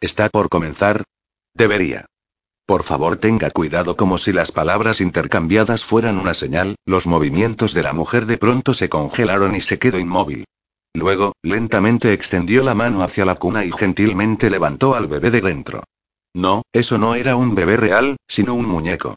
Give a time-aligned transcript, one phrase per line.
[0.00, 1.04] ¿Está por comenzar?
[1.54, 2.04] Debería.
[2.66, 7.82] Por favor, tenga cuidado como si las palabras intercambiadas fueran una señal, los movimientos de
[7.82, 10.44] la mujer de pronto se congelaron y se quedó inmóvil.
[10.92, 15.84] Luego, lentamente extendió la mano hacia la cuna y gentilmente levantó al bebé de dentro.
[16.34, 19.14] No, eso no era un bebé real, sino un muñeco.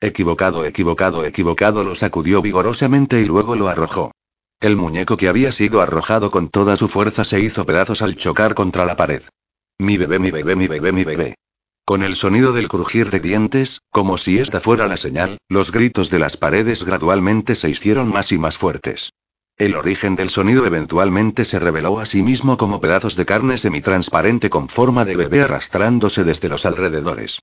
[0.00, 4.12] Equivocado, equivocado, equivocado, lo sacudió vigorosamente y luego lo arrojó.
[4.60, 8.54] El muñeco que había sido arrojado con toda su fuerza se hizo pedazos al chocar
[8.54, 9.22] contra la pared.
[9.78, 11.34] Mi bebé, mi bebé, mi bebé, mi bebé.
[11.84, 16.10] Con el sonido del crujir de dientes, como si esta fuera la señal, los gritos
[16.10, 19.12] de las paredes gradualmente se hicieron más y más fuertes.
[19.56, 24.48] El origen del sonido eventualmente se reveló a sí mismo como pedazos de carne semitransparente
[24.50, 27.40] con forma de bebé arrastrándose desde los alrededores.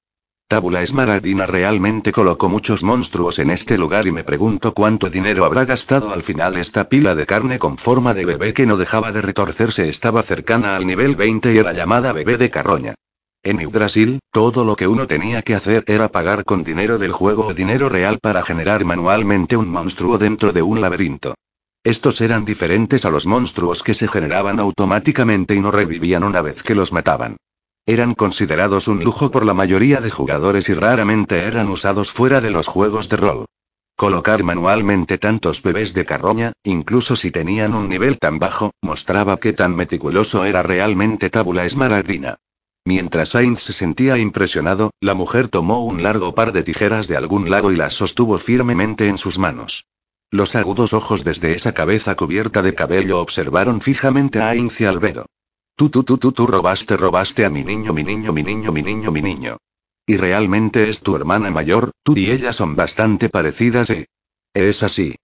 [0.50, 5.64] Tábula Esmaradina realmente colocó muchos monstruos en este lugar y me pregunto cuánto dinero habrá
[5.64, 9.22] gastado al final esta pila de carne con forma de bebé que no dejaba de
[9.22, 12.96] retorcerse estaba cercana al nivel 20 y era llamada bebé de carroña.
[13.44, 17.46] En Brasil, todo lo que uno tenía que hacer era pagar con dinero del juego
[17.46, 21.36] o dinero real para generar manualmente un monstruo dentro de un laberinto.
[21.84, 26.64] Estos eran diferentes a los monstruos que se generaban automáticamente y no revivían una vez
[26.64, 27.38] que los mataban.
[27.86, 32.52] Eran considerados un lujo por la mayoría de jugadores y raramente eran usados fuera de
[32.52, 33.46] los juegos de rol.
[33.96, 39.52] Colocar manualmente tantos bebés de carroña, incluso si tenían un nivel tan bajo, mostraba que
[39.52, 42.38] tan meticuloso era realmente Tábula Esmaragdina.
[42.86, 47.50] Mientras Sainz se sentía impresionado, la mujer tomó un largo par de tijeras de algún
[47.50, 49.86] lado y las sostuvo firmemente en sus manos.
[50.32, 55.26] Los agudos ojos desde esa cabeza cubierta de cabello observaron fijamente a Ainz y Albedo.
[55.80, 58.84] Tú, tú, tú, tú, tú robaste, robaste a mi niño, mi niño, mi niño, mi
[58.84, 59.56] niño, mi niño.
[60.06, 64.08] Y realmente es tu hermana mayor, tú y ella son bastante parecidas, ¿eh?
[64.54, 65.16] Es así.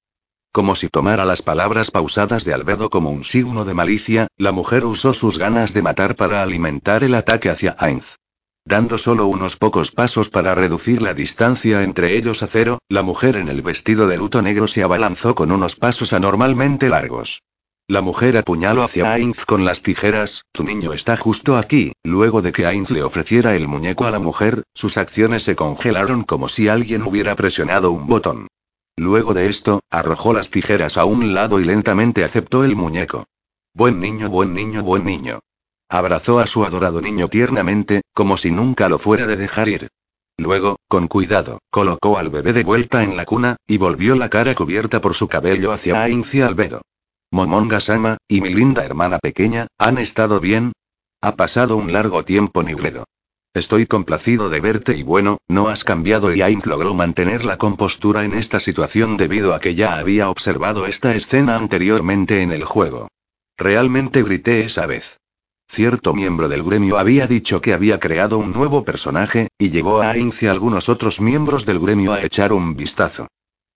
[0.54, 4.86] Como si tomara las palabras pausadas de Albedo como un signo de malicia, la mujer
[4.86, 8.16] usó sus ganas de matar para alimentar el ataque hacia Ainz.
[8.64, 13.36] Dando solo unos pocos pasos para reducir la distancia entre ellos a cero, la mujer
[13.36, 17.42] en el vestido de luto negro se abalanzó con unos pasos anormalmente largos.
[17.88, 22.52] La mujer apuñaló hacia Ainz con las tijeras, tu niño está justo aquí, luego de
[22.52, 26.68] que Ainz le ofreciera el muñeco a la mujer, sus acciones se congelaron como si
[26.68, 28.48] alguien hubiera presionado un botón.
[28.98, 33.26] Luego de esto, arrojó las tijeras a un lado y lentamente aceptó el muñeco.
[33.76, 35.42] Buen niño, buen niño, buen niño.
[35.88, 39.90] Abrazó a su adorado niño tiernamente, como si nunca lo fuera de dejar ir.
[40.38, 44.56] Luego, con cuidado, colocó al bebé de vuelta en la cuna, y volvió la cara
[44.56, 46.82] cubierta por su cabello hacia Ainz y Albedo.
[47.36, 50.72] Momonga-sama, y mi linda hermana pequeña, ¿han estado bien?
[51.20, 53.04] Ha pasado un largo tiempo, Nigredo.
[53.54, 58.24] Estoy complacido de verte y bueno, no has cambiado y Ainz logró mantener la compostura
[58.24, 63.10] en esta situación debido a que ya había observado esta escena anteriormente en el juego.
[63.58, 65.18] Realmente grité esa vez.
[65.68, 70.12] Cierto miembro del gremio había dicho que había creado un nuevo personaje, y llevó a
[70.12, 73.28] Ainz y algunos otros miembros del gremio a echar un vistazo.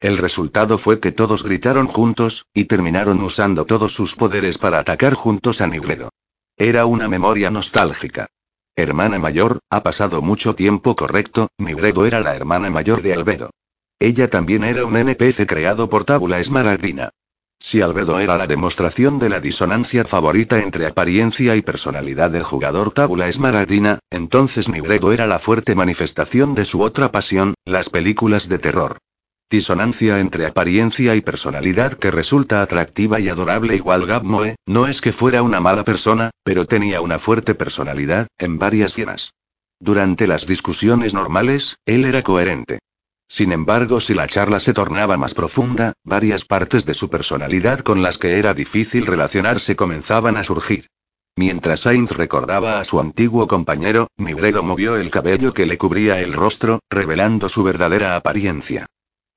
[0.01, 5.13] El resultado fue que todos gritaron juntos, y terminaron usando todos sus poderes para atacar
[5.13, 6.09] juntos a Nigredo.
[6.55, 8.27] Era una memoria nostálgica.
[8.77, 13.49] Hermana mayor, ha pasado mucho tiempo correcto, Nigredo era la hermana mayor de Albedo.
[13.99, 17.09] Ella también era un NPC creado por Tábula Esmaragdina.
[17.59, 22.91] Si Albedo era la demostración de la disonancia favorita entre apariencia y personalidad del jugador
[22.91, 28.59] Tábula Esmaragdina, entonces Nigredo era la fuerte manifestación de su otra pasión, las películas de
[28.59, 28.99] terror.
[29.51, 35.11] Disonancia entre apariencia y personalidad que resulta atractiva y adorable igual Gabmoe, no es que
[35.11, 39.33] fuera una mala persona, pero tenía una fuerte personalidad, en varias escenas.
[39.79, 42.77] Durante las discusiones normales, él era coherente.
[43.27, 48.03] Sin embargo, si la charla se tornaba más profunda, varias partes de su personalidad con
[48.03, 50.89] las que era difícil relacionarse comenzaban a surgir.
[51.35, 56.33] Mientras Sainz recordaba a su antiguo compañero, Nigredo movió el cabello que le cubría el
[56.33, 58.85] rostro, revelando su verdadera apariencia.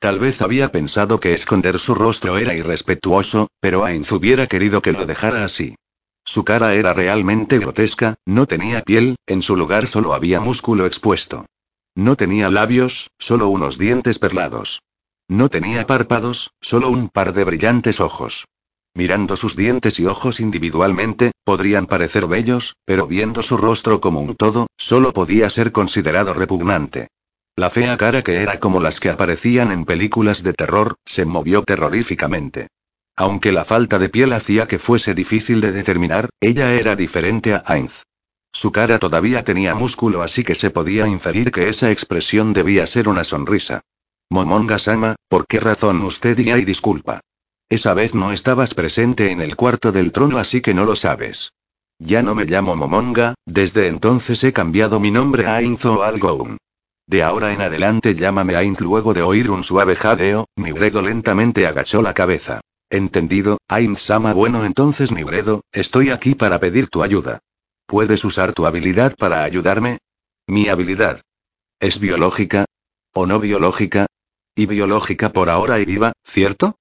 [0.02, 4.90] Tal vez había pensado que esconder su rostro era irrespetuoso, pero Ainz hubiera querido que
[4.90, 5.76] lo dejara así.
[6.24, 11.46] Su cara era realmente grotesca, no tenía piel, en su lugar solo había músculo expuesto.
[11.94, 14.82] No tenía labios, solo unos dientes perlados.
[15.28, 18.46] No tenía párpados, solo un par de brillantes ojos.
[18.94, 24.34] Mirando sus dientes y ojos individualmente, podrían parecer bellos, pero viendo su rostro como un
[24.34, 27.06] todo, solo podía ser considerado repugnante.
[27.54, 31.62] La fea cara que era como las que aparecían en películas de terror, se movió
[31.62, 32.69] terroríficamente.
[33.14, 37.62] Aunque la falta de piel hacía que fuese difícil de determinar, ella era diferente a
[37.66, 38.04] Ainz.
[38.52, 43.06] Su cara todavía tenía músculo así que se podía inferir que esa expresión debía ser
[43.06, 43.82] una sonrisa.
[44.31, 47.20] Momonga-sama, ¿por qué razón usted y hay disculpa?
[47.69, 51.52] Esa vez no estabas presente en el cuarto del trono así que no lo sabes.
[51.99, 56.56] Ya no me llamo Momonga, desde entonces he cambiado mi nombre a Ainzo o Algoun.
[57.12, 58.81] De ahora en adelante llámame Ainz.
[58.81, 62.62] Luego de oír un suave jadeo, Nigredo lentamente agachó la cabeza.
[62.88, 64.32] Entendido, Ainz-sama.
[64.32, 67.41] Bueno, entonces Nigredo, estoy aquí para pedir tu ayuda.
[67.85, 69.99] ¿Puedes usar tu habilidad para ayudarme?
[70.47, 71.20] Mi habilidad.
[71.81, 72.64] ¿Es biológica?
[73.12, 74.06] ¿O no biológica?
[74.55, 76.76] Y biológica por ahora y viva, ¿cierto?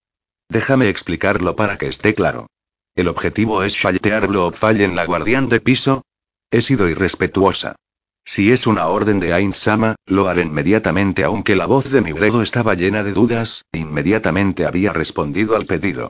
[0.48, 2.48] Déjame explicarlo para que esté claro.
[2.96, 4.30] El objetivo es shaltear
[4.64, 6.04] en la guardián de piso.
[6.52, 7.76] He sido irrespetuosa.
[8.24, 12.76] Si es una orden de Ainz-sama, lo haré inmediatamente aunque la voz de Nigredo estaba
[12.76, 16.10] llena de dudas, inmediatamente había respondido al pedido.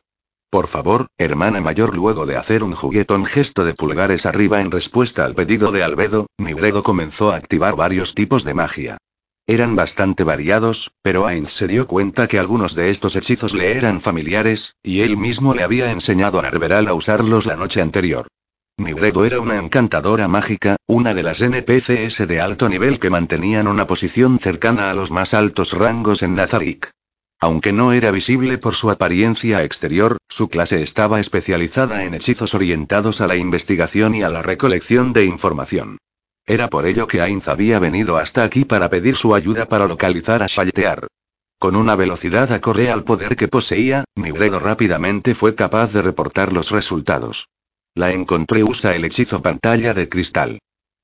[0.52, 5.24] Por favor, hermana mayor, luego de hacer un juguetón gesto de pulgares arriba en respuesta
[5.24, 8.98] al pedido de Albedo, Nigredo comenzó a activar varios tipos de magia.
[9.48, 14.02] Eran bastante variados, pero Ainz se dio cuenta que algunos de estos hechizos le eran
[14.02, 18.28] familiares, y él mismo le había enseñado a Narveral a usarlos la noche anterior.
[18.82, 23.86] Nigredo era una encantadora mágica, una de las NPCs de alto nivel que mantenían una
[23.86, 26.90] posición cercana a los más altos rangos en Nazarik.
[27.40, 33.22] Aunque no era visible por su apariencia exterior, su clase estaba especializada en hechizos orientados
[33.22, 36.00] a la investigación y a la recolección de información.
[36.48, 40.42] Era por ello que Ainz había venido hasta aquí para pedir su ayuda para localizar
[40.42, 41.06] a Shaltear.
[41.60, 46.72] Con una velocidad acorde al poder que poseía, Nigredo rápidamente fue capaz de reportar los
[46.72, 47.46] resultados.
[47.94, 50.60] La encontré usa el hechizo pantalla de cristal.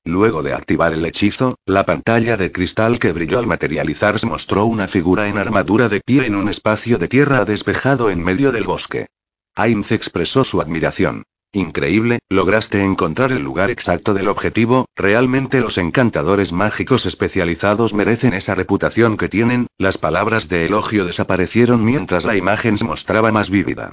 [0.06, 4.88] Luego de activar el hechizo, la pantalla de cristal que brilló al materializarse mostró una
[4.88, 9.06] figura en armadura de pie en un espacio de tierra despejado en medio del bosque.
[9.54, 11.24] Ainz expresó su admiración.
[11.52, 18.54] Increíble, lograste encontrar el lugar exacto del objetivo, realmente los encantadores mágicos especializados merecen esa
[18.54, 23.92] reputación que tienen, las palabras de elogio desaparecieron mientras la imagen se mostraba más vívida.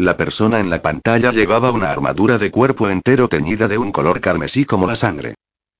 [0.00, 4.22] La persona en la pantalla llevaba una armadura de cuerpo entero teñida de un color
[4.22, 5.34] carmesí como la sangre.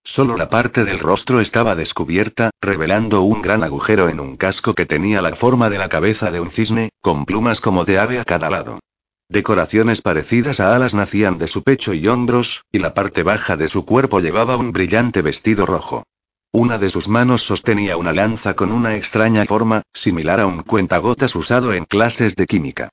[0.05, 4.85] Solo la parte del rostro estaba descubierta, revelando un gran agujero en un casco que
[4.85, 8.27] tenía la forma de la cabeza de un cisne, con plumas como de ave a
[8.27, 8.81] cada lado.
[9.31, 13.69] Decoraciones parecidas a alas nacían de su pecho y hombros, y la parte baja de
[13.69, 16.03] su cuerpo llevaba un brillante vestido rojo.
[16.53, 21.35] Una de sus manos sostenía una lanza con una extraña forma, similar a un cuentagotas
[21.35, 22.91] usado en clases de química.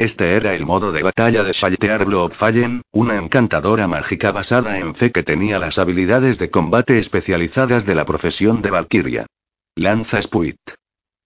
[0.00, 5.12] Este era el modo de batalla de Shaltear Fallen, una encantadora mágica basada en fe
[5.12, 9.26] que tenía las habilidades de combate especializadas de la profesión de Valkyria.
[9.76, 10.56] Lanza Spuit.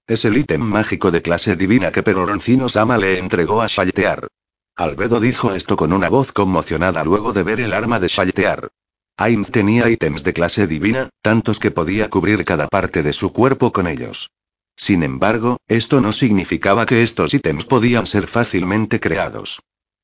[0.08, 4.26] Es el ítem mágico de clase divina que Peroroncino Sama le entregó a Shaltear.
[4.74, 8.70] Albedo dijo esto con una voz conmocionada luego de ver el arma de Shaltear.
[9.16, 13.70] Ainz tenía ítems de clase divina, tantos que podía cubrir cada parte de su cuerpo
[13.70, 14.32] con ellos.
[14.84, 19.60] Sin embargo, esto no significaba que estos ítems podían ser fácilmente creados.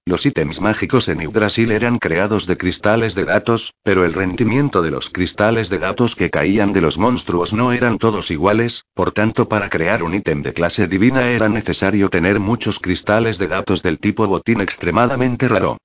[0.07, 4.91] Los ítems mágicos en Yggdrasil eran creados de cristales de datos, pero el rendimiento de
[4.91, 9.51] los cristales de datos que caían de los monstruos no eran todos iguales, por tanto
[9.51, 13.99] para crear un ítem de clase divina era necesario tener muchos cristales de datos del
[13.99, 15.77] tipo botín extremadamente raro.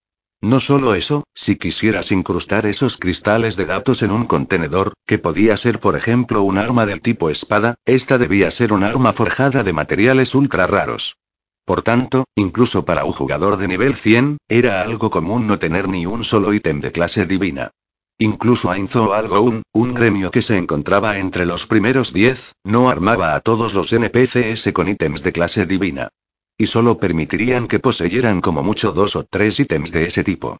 [0.45, 5.57] No solo eso, si quisieras incrustar esos cristales de datos en un contenedor, que podía
[5.57, 9.74] ser por ejemplo un arma del tipo espada, esta debía ser un arma forjada de
[9.74, 11.18] materiales ultra raros.
[11.65, 16.06] Por tanto, incluso para un jugador de nivel 100, era algo común no tener ni
[16.06, 17.71] un solo ítem de clase divina.
[18.19, 23.39] Incluso Ainzo Algoun, un gremio que se encontraba entre los primeros 10, no armaba a
[23.39, 26.10] todos los NPCs con ítems de clase divina.
[26.57, 30.57] Y solo permitirían que poseyeran como mucho dos o tres ítems de ese tipo.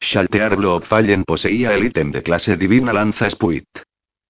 [0.00, 3.66] Shaltear Fallen poseía el ítem de clase divina Lanza Spuit.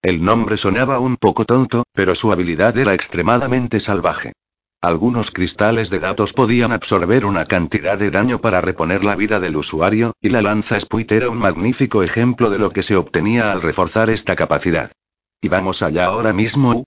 [0.01, 4.33] El nombre sonaba un poco tonto, pero su habilidad era extremadamente salvaje.
[4.81, 9.57] Algunos cristales de datos podían absorber una cantidad de daño para reponer la vida del
[9.57, 13.61] usuario, y la lanza Spuit era un magnífico ejemplo de lo que se obtenía al
[13.61, 14.93] reforzar esta capacidad.
[15.41, 16.85] ¿Y vamos allá ahora mismo?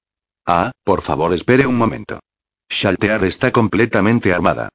[0.48, 2.22] Ah, por favor espere un momento.
[2.72, 4.70] Shaltear está completamente armada.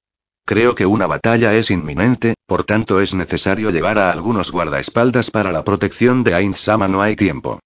[0.44, 5.50] Creo que una batalla es inminente, por tanto es necesario llevar a algunos guardaespaldas para
[5.50, 6.88] la protección de Ainz-sama.
[6.88, 7.58] No hay tiempo.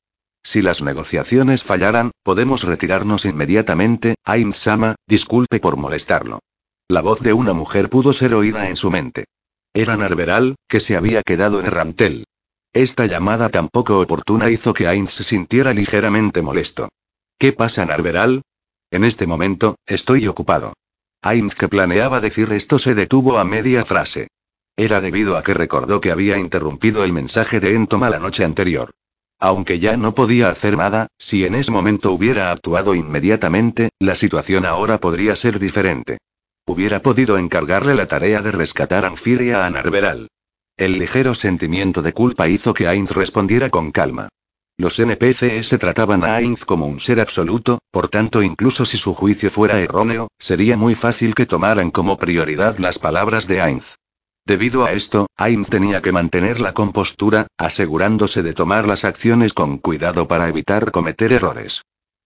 [0.42, 4.14] Si las negociaciones fallaran, podemos retirarnos inmediatamente.
[4.24, 6.38] Ainz-sama, disculpe por molestarlo.
[6.88, 9.24] La voz de una mujer pudo ser oída en su mente.
[9.74, 12.24] Era Narveral, que se había quedado en Rantel.
[12.72, 16.88] Esta llamada tan poco oportuna hizo que Ainz se sintiera ligeramente molesto.
[17.36, 18.42] ¿Qué pasa, Narveral?
[18.90, 20.72] En este momento, estoy ocupado.
[21.22, 24.28] Ainz que planeaba decir esto se detuvo a media frase.
[24.76, 28.90] Era debido a que recordó que había interrumpido el mensaje de Entoma la noche anterior.
[29.38, 34.66] Aunque ya no podía hacer nada, si en ese momento hubiera actuado inmediatamente, la situación
[34.66, 36.18] ahora podría ser diferente.
[36.66, 40.28] Hubiera podido encargarle la tarea de rescatar a Anfiria a Narveral.
[40.76, 44.28] El ligero sentimiento de culpa hizo que Ainz respondiera con calma.
[44.80, 49.50] Los NPCs trataban a Ainz como un ser absoluto, por tanto incluso si su juicio
[49.50, 53.96] fuera erróneo, sería muy fácil que tomaran como prioridad las palabras de Ainz.
[54.46, 59.76] Debido a esto, Ainz tenía que mantener la compostura, asegurándose de tomar las acciones con
[59.76, 61.82] cuidado para evitar cometer errores.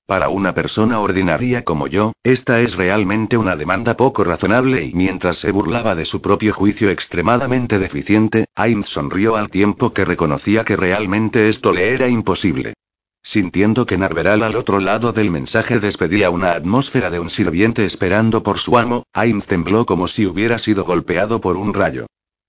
[0.06, 5.38] Para una persona ordinaria como yo, esta es realmente una demanda poco razonable y mientras
[5.38, 10.76] se burlaba de su propio juicio extremadamente deficiente, Ainz sonrió al tiempo que reconocía que
[10.76, 12.74] realmente esto le era imposible.
[13.22, 18.42] Sintiendo que Narveral al otro lado del mensaje despedía una atmósfera de un sirviente esperando
[18.42, 22.04] por su amo, Ainz tembló como si hubiera sido golpeado por un rayo.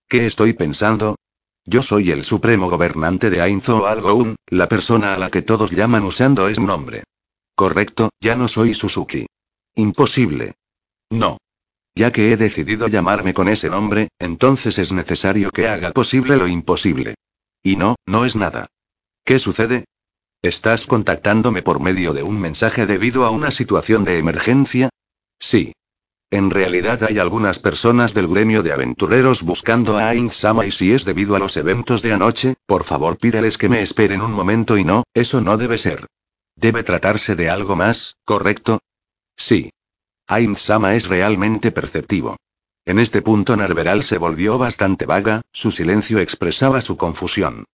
[0.09, 1.15] ¿Qué estoy pensando?
[1.63, 5.71] Yo soy el supremo gobernante de Ainz o Algoun, la persona a la que todos
[5.71, 7.03] llaman usando ese nombre.
[7.55, 9.27] Correcto, ya no soy Suzuki.
[9.75, 10.55] Imposible.
[11.09, 11.37] No.
[11.95, 16.47] Ya que he decidido llamarme con ese nombre, entonces es necesario que haga posible lo
[16.47, 17.15] imposible.
[17.63, 18.67] Y no, no es nada.
[19.23, 19.85] ¿Qué sucede?
[20.41, 24.89] ¿Estás contactándome por medio de un mensaje debido a una situación de emergencia?
[25.39, 25.73] Sí.
[26.29, 31.05] En realidad hay algunas personas del gremio de aventureros buscando a Ain-sama y si es
[31.05, 34.83] debido a los eventos de anoche, por favor pídales que me esperen un momento y
[34.83, 36.07] no, eso no debe ser.
[36.55, 38.79] Debe tratarse de algo más, ¿correcto?
[39.35, 39.71] Sí.
[40.27, 42.37] Aim-sama es realmente perceptivo.
[42.85, 47.65] En este punto Narveral se volvió bastante vaga, su silencio expresaba su confusión.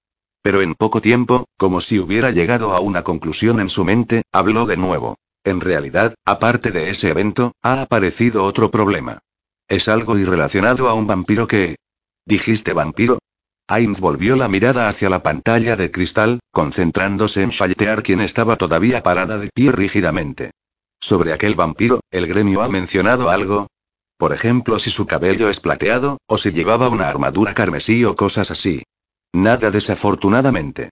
[0.42, 4.66] Pero en poco tiempo, como si hubiera llegado a una conclusión en su mente, habló
[4.66, 5.18] de nuevo.
[5.44, 9.20] En realidad, aparte de ese evento, ha aparecido otro problema.
[9.68, 11.78] Es algo irrelacionado a un vampiro que...
[12.26, 13.20] ¿Dijiste vampiro?
[13.72, 19.02] Ainz volvió la mirada hacia la pantalla de cristal, concentrándose en Shaltear quien estaba todavía
[19.02, 20.52] parada de pie rígidamente.
[21.00, 23.68] Sobre aquel vampiro, ¿el gremio ha mencionado algo?
[24.18, 28.52] Por ejemplo, si su cabello es plateado, o si llevaba una armadura carmesí o cosas
[28.52, 28.84] así.
[29.32, 30.90] Nada desafortunadamente.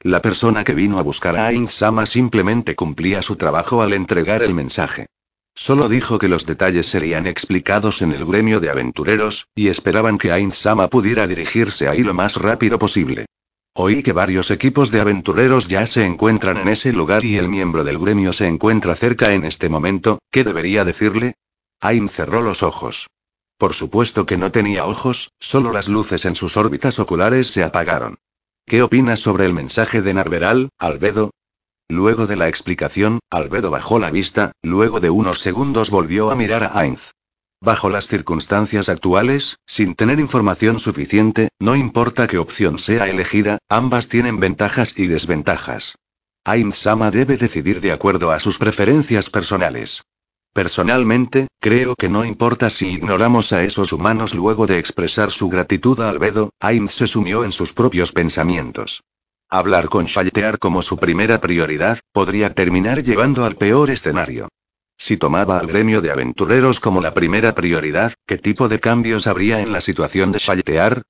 [0.00, 4.42] La persona que vino a buscar a Ainz Sama simplemente cumplía su trabajo al entregar
[4.42, 5.04] el mensaje.
[5.54, 10.32] Solo dijo que los detalles serían explicados en el gremio de aventureros, y esperaban que
[10.32, 13.26] Ainz-sama pudiera dirigirse ahí lo más rápido posible.
[13.74, 17.84] Oí que varios equipos de aventureros ya se encuentran en ese lugar y el miembro
[17.84, 21.36] del gremio se encuentra cerca en este momento, ¿qué debería decirle?
[21.80, 23.08] Ainz cerró los ojos.
[23.56, 28.18] Por supuesto que no tenía ojos, solo las luces en sus órbitas oculares se apagaron.
[28.66, 31.30] ¿Qué opinas sobre el mensaje de Narveral, Albedo?
[31.92, 36.62] Luego de la explicación, Albedo bajó la vista, luego de unos segundos volvió a mirar
[36.62, 37.10] a Ainz.
[37.60, 44.08] Bajo las circunstancias actuales, sin tener información suficiente, no importa qué opción sea elegida, ambas
[44.08, 45.96] tienen ventajas y desventajas.
[46.46, 50.02] Ainz-sama debe decidir de acuerdo a sus preferencias personales.
[50.54, 56.00] Personalmente, creo que no importa si ignoramos a esos humanos luego de expresar su gratitud
[56.00, 59.02] a Albedo, Ainz se sumió en sus propios pensamientos.
[59.54, 64.48] Hablar con Shaltear como su primera prioridad, podría terminar llevando al peor escenario.
[64.96, 69.60] Si tomaba al gremio de aventureros como la primera prioridad, ¿qué tipo de cambios habría
[69.60, 71.02] en la situación de Shaltear?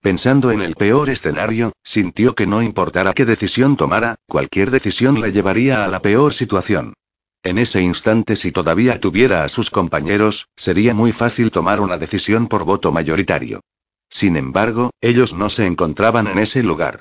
[0.00, 5.30] Pensando en el peor escenario, sintió que no importara qué decisión tomara, cualquier decisión le
[5.30, 6.94] llevaría a la peor situación.
[7.42, 12.48] En ese instante si todavía tuviera a sus compañeros, sería muy fácil tomar una decisión
[12.48, 13.60] por voto mayoritario.
[14.08, 17.00] Sin embargo, ellos no se encontraban en ese lugar.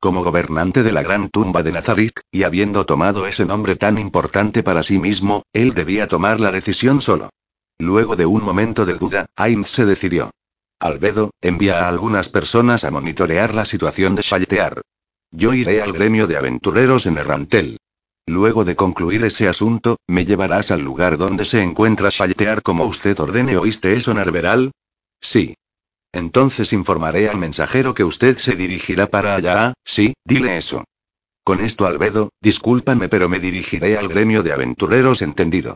[0.00, 4.62] Como gobernante de la gran tumba de Nazarik, y habiendo tomado ese nombre tan importante
[4.62, 7.30] para sí mismo, él debía tomar la decisión solo.
[7.78, 10.30] Luego de un momento de duda, Ainz se decidió.
[10.78, 14.82] Albedo, envía a algunas personas a monitorear la situación de Shaltear.
[15.32, 17.78] Yo iré al gremio de aventureros en Errantel.
[18.26, 23.18] Luego de concluir ese asunto, me llevarás al lugar donde se encuentra Shaltear como usted
[23.18, 23.56] ordene.
[23.56, 24.70] ¿Oíste eso, Narveral?
[25.20, 25.54] Sí.
[26.18, 30.84] Entonces informaré al mensajero que usted se dirigirá para allá, sí, dile eso.
[31.44, 35.74] Con esto Albedo, discúlpame pero me dirigiré al gremio de aventureros entendido.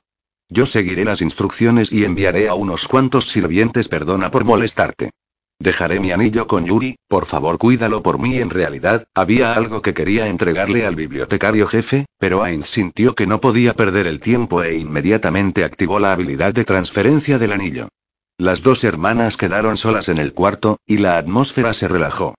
[0.49, 5.11] Yo seguiré las instrucciones y enviaré a unos cuantos sirvientes perdona por molestarte.
[5.59, 8.37] Dejaré mi anillo con Yuri, por favor cuídalo por mí.
[8.39, 13.41] En realidad, había algo que quería entregarle al bibliotecario jefe, pero Ainz sintió que no
[13.41, 17.89] podía perder el tiempo e inmediatamente activó la habilidad de transferencia del anillo.
[18.43, 22.35] Las dos hermanas quedaron solas en el cuarto, y la atmósfera se relajó.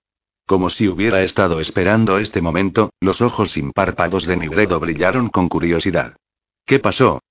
[0.45, 5.47] Como si hubiera estado esperando este momento, los ojos sin párpados de Nigredo brillaron con
[5.47, 6.17] curiosidad.
[6.65, 7.21] ¿Qué pasó?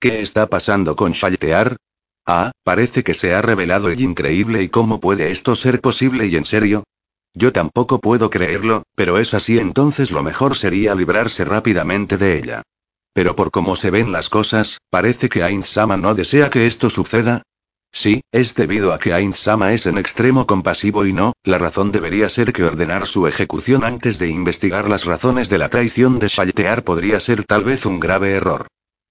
[0.00, 1.76] ¿Qué está pasando con Shaltear?
[2.24, 6.36] Ah, parece que se ha revelado el increíble y cómo puede esto ser posible y
[6.36, 6.84] en serio.
[7.34, 12.62] Yo tampoco puedo creerlo, pero es así entonces lo mejor sería librarse rápidamente de ella.
[13.12, 17.42] Pero por cómo se ven las cosas, parece que Ainz-sama no desea que esto suceda,
[17.96, 22.28] Sí, es debido a que Ainz-sama es en extremo compasivo y no, la razón debería
[22.28, 26.82] ser que ordenar su ejecución antes de investigar las razones de la traición de Shaltear
[26.82, 28.66] podría ser tal vez un grave error.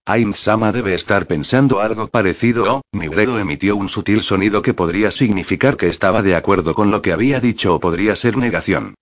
[0.05, 5.77] Ainz-sama debe estar pensando algo parecido o, Nigredo emitió un sutil sonido que podría significar
[5.77, 8.95] que estaba de acuerdo con lo que había dicho o podría ser negación.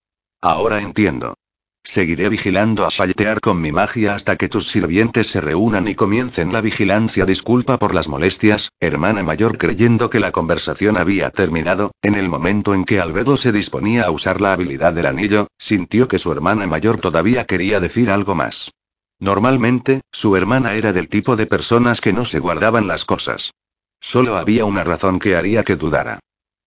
[0.44, 1.34] Ahora entiendo.
[1.84, 6.54] Seguiré vigilando a Shaltear con mi magia hasta que tus sirvientes se reúnan y comiencen
[6.54, 7.26] la vigilancia.
[7.26, 12.76] Disculpa por las molestias, hermana mayor, creyendo que la conversación había terminado, en el momento
[12.76, 16.68] en que Albedo se disponía a usar la habilidad del anillo, sintió que su hermana
[16.68, 18.72] mayor todavía quería decir algo más.
[19.20, 23.54] Normalmente, su hermana era del tipo de personas que no se guardaban las cosas.
[24.00, 26.20] Solo había una razón que haría que dudara.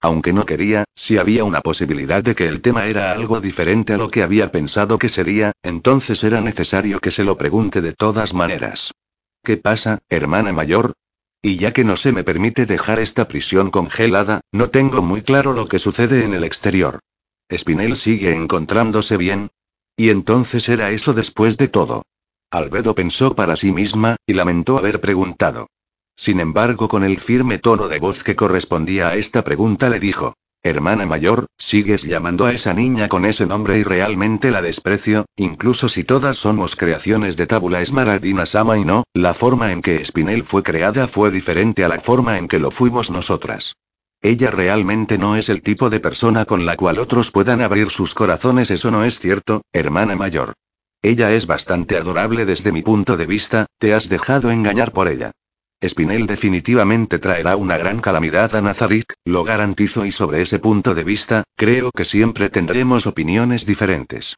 [0.05, 3.97] Aunque no quería, si había una posibilidad de que el tema era algo diferente a
[3.97, 8.35] lo que había pensado que sería, entonces era necesario que se lo pregunte de todas
[8.35, 8.93] maneras.
[9.43, 10.93] ¿Qué pasa, hermana mayor?
[11.41, 15.55] Y ya que no se me permite dejar esta prisión congelada, no tengo muy claro
[15.55, 17.01] lo que sucede en el exterior.
[17.51, 19.53] ¿Spinel sigue encontrándose bien?
[19.97, 22.03] Y entonces era eso después de todo.
[22.51, 25.69] Albedo pensó para sí misma, y lamentó haber preguntado.
[26.17, 30.35] Sin embargo, con el firme tono de voz que correspondía a esta pregunta le dijo,
[30.67, 35.91] Hermana mayor, sigues llamando a esa niña con ese nombre y realmente la desprecio, incluso
[35.91, 40.43] si todas somos creaciones de Tábula Esmaradina Sama y no, la forma en que Spinel
[40.43, 43.75] fue creada fue diferente a la forma en que lo fuimos nosotras.
[44.23, 48.15] Ella realmente no es el tipo de persona con la cual otros puedan abrir sus
[48.15, 50.55] corazones, eso no es cierto, hermana mayor.
[51.03, 55.33] Ella es bastante adorable desde mi punto de vista, te has dejado engañar por ella.
[55.89, 61.05] Spinel definitivamente traerá una gran calamidad a Nazarik, lo garantizo y sobre ese punto de
[61.05, 64.37] vista, creo que siempre tendremos opiniones diferentes.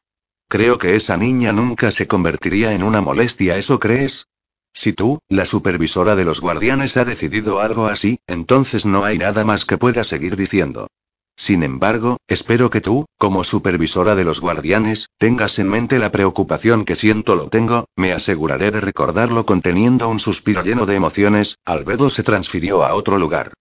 [0.48, 4.28] Creo que esa niña nunca se convertiría en una molestia, ¿eso crees?
[4.72, 9.44] Si tú, la supervisora de los guardianes, ha decidido algo así, entonces no hay nada
[9.44, 10.88] más que pueda seguir diciendo.
[11.36, 16.86] Sin embargo, espero que tú, como supervisora de los guardianes, tengas en mente la preocupación
[16.86, 22.08] que siento lo tengo, me aseguraré de recordarlo conteniendo un suspiro lleno de emociones, Albedo
[22.08, 23.52] se transfirió a otro lugar.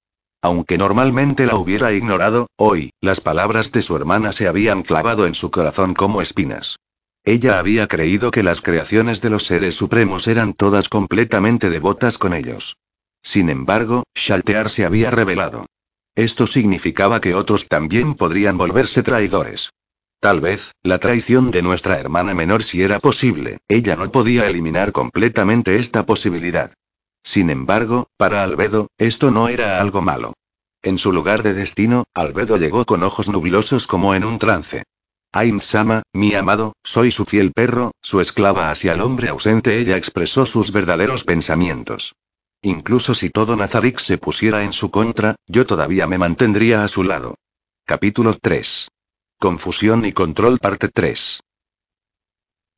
[0.41, 5.35] Aunque normalmente la hubiera ignorado, hoy, las palabras de su hermana se habían clavado en
[5.35, 6.77] su corazón como espinas.
[7.23, 12.33] Ella había creído que las creaciones de los seres supremos eran todas completamente devotas con
[12.33, 12.77] ellos.
[13.23, 15.65] Sin embargo, Shaltear se había revelado.
[16.15, 19.71] Esto significaba que otros también podrían volverse traidores.
[20.21, 24.91] Tal vez, la traición de nuestra hermana menor si era posible, ella no podía eliminar
[24.91, 26.73] completamente esta posibilidad.
[27.21, 30.33] Sin embargo, para Albedo, esto no era algo malo.
[30.81, 34.83] En su lugar de destino, Albedo llegó con ojos nublosos como en un trance.
[35.33, 39.79] Aim-sama, mi amado, soy su fiel perro, su esclava hacia el hombre ausente.
[39.79, 42.13] Ella expresó sus verdaderos pensamientos.
[42.65, 47.03] Incluso si todo Nazarik se pusiera en su contra, yo todavía me mantendría a su
[47.03, 47.35] lado.
[47.85, 48.87] Capítulo 3.
[49.39, 51.41] Confusión y control parte 3.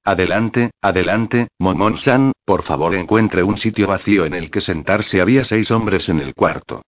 [0.04, 5.21] Adelante, adelante, Momon-san, por favor encuentre un sitio vacío en el que sentarse.
[5.21, 6.82] Había seis hombres en el cuarto.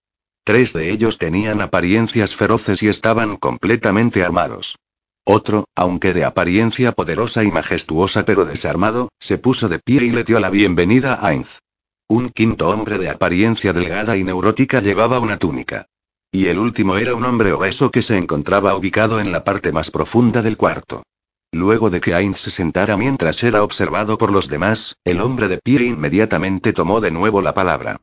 [0.44, 4.76] Tres de ellos tenían apariencias feroces y estaban completamente armados.
[5.24, 10.26] Otro, aunque de apariencia poderosa y majestuosa pero desarmado, se puso de pie y le
[10.26, 11.60] dio la bienvenida a Ainz.
[12.12, 15.86] Un quinto hombre de apariencia delgada y neurótica llevaba una túnica.
[16.32, 19.92] Y el último era un hombre obeso que se encontraba ubicado en la parte más
[19.92, 21.04] profunda del cuarto.
[21.52, 25.60] Luego de que Ainz se sentara mientras era observado por los demás, el hombre de
[25.60, 27.98] pie inmediatamente tomó de nuevo la palabra.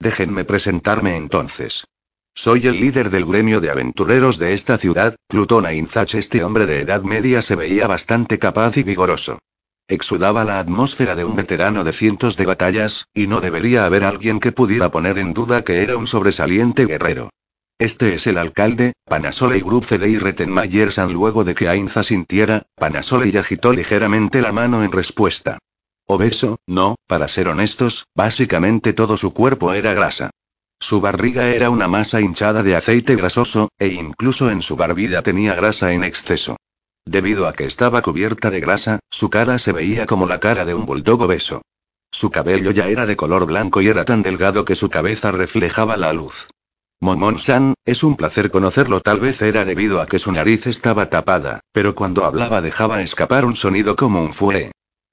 [0.00, 1.84] Déjenme presentarme entonces.
[2.34, 6.16] Soy el líder del gremio de aventureros de esta ciudad, Plutón Ainzach.
[6.16, 9.38] Este hombre de edad media se veía bastante capaz y vigoroso.
[9.88, 14.40] Exudaba la atmósfera de un veterano de cientos de batallas, y no debería haber alguien
[14.40, 17.30] que pudiera poner en duda que era un sobresaliente guerrero.
[17.78, 21.12] Este es el alcalde, Panasole y Grufe de Irretenmayer-san.
[21.12, 25.58] Luego de que Ainza sintiera, Panasole y agitó ligeramente la mano en respuesta.
[26.06, 30.30] Obeso, no, para ser honestos, básicamente todo su cuerpo era grasa.
[30.78, 35.54] Su barriga era una masa hinchada de aceite grasoso, e incluso en su barbilla tenía
[35.54, 36.56] grasa en exceso.
[37.04, 40.74] Debido a que estaba cubierta de grasa, su cara se veía como la cara de
[40.74, 41.62] un bulldog obeso.
[42.10, 45.96] Su cabello ya era de color blanco y era tan delgado que su cabeza reflejaba
[45.96, 46.48] la luz.
[47.00, 49.00] Momon-san, es un placer conocerlo.
[49.00, 53.44] Tal vez era debido a que su nariz estaba tapada, pero cuando hablaba dejaba escapar
[53.44, 54.70] un sonido como un fue.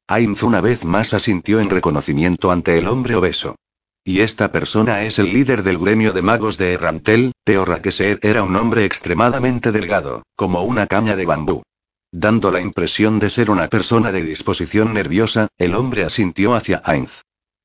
[0.08, 3.56] Ainz una vez más asintió en reconocimiento ante el hombre obeso.
[4.04, 8.56] Y esta persona es el líder del gremio de magos de Errantel, Teorraqueser era un
[8.56, 11.64] hombre extremadamente delgado, como una caña de bambú.
[12.12, 17.22] Dando la impresión de ser una persona de disposición nerviosa, el hombre asintió hacia Ainz.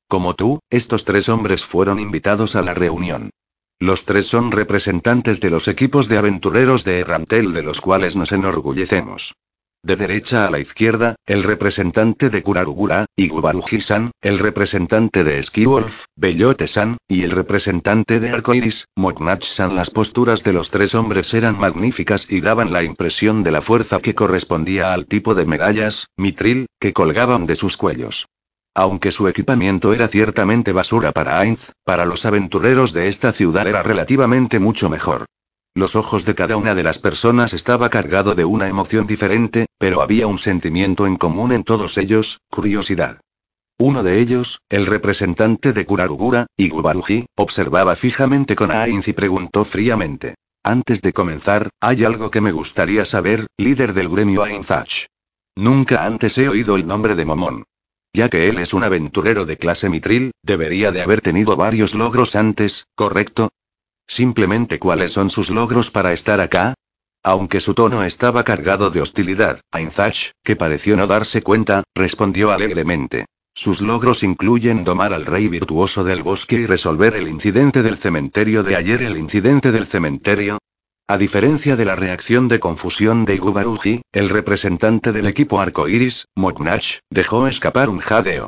[0.07, 3.31] Como tú, estos tres hombres fueron invitados a la reunión.
[3.79, 8.31] Los tres son representantes de los equipos de aventureros de Errantel de los cuales nos
[8.31, 9.33] enorgullecemos.
[9.85, 16.97] De derecha a la izquierda, el representante de Kurarugura, Igubaruji-san, el representante de Skiwolf, Bellote-san,
[17.07, 19.75] y el representante de Arcoiris, Moknach-san.
[19.75, 23.99] Las posturas de los tres hombres eran magníficas y daban la impresión de la fuerza
[23.99, 28.25] que correspondía al tipo de medallas, mitril, que colgaban de sus cuellos.
[28.73, 33.83] Aunque su equipamiento era ciertamente basura para Ainz, para los aventureros de esta ciudad era
[33.83, 35.25] relativamente mucho mejor.
[35.77, 40.01] Los ojos de cada una de las personas estaba cargado de una emoción diferente, pero
[40.01, 43.19] había un sentimiento en común en todos ellos, curiosidad.
[43.77, 50.35] Uno de ellos, el representante de Kurarugura, Igubaruji, observaba fijamente con Ainz y preguntó fríamente.
[50.63, 55.07] Antes de comenzar, hay algo que me gustaría saber, líder del gremio Ainzach.
[55.57, 57.65] Nunca antes he oído el nombre de Momón.
[58.13, 62.37] Ya que él es un aventurero de clase mitril, debería de haber tenido varios logros
[62.37, 63.49] antes, ¿correcto?
[64.07, 66.73] Simplemente cuáles son sus logros para estar acá?
[67.23, 73.25] Aunque su tono estaba cargado de hostilidad, Ainzach, que pareció no darse cuenta, respondió alegremente.
[73.55, 78.63] Sus logros incluyen domar al rey virtuoso del bosque y resolver el incidente del cementerio
[78.63, 79.01] de ayer.
[79.01, 80.59] ¿El incidente del cementerio?
[81.07, 86.99] A diferencia de la reacción de confusión de Gubaruji, el representante del equipo arcoiris, Moknach,
[87.09, 88.47] dejó escapar un jadeo.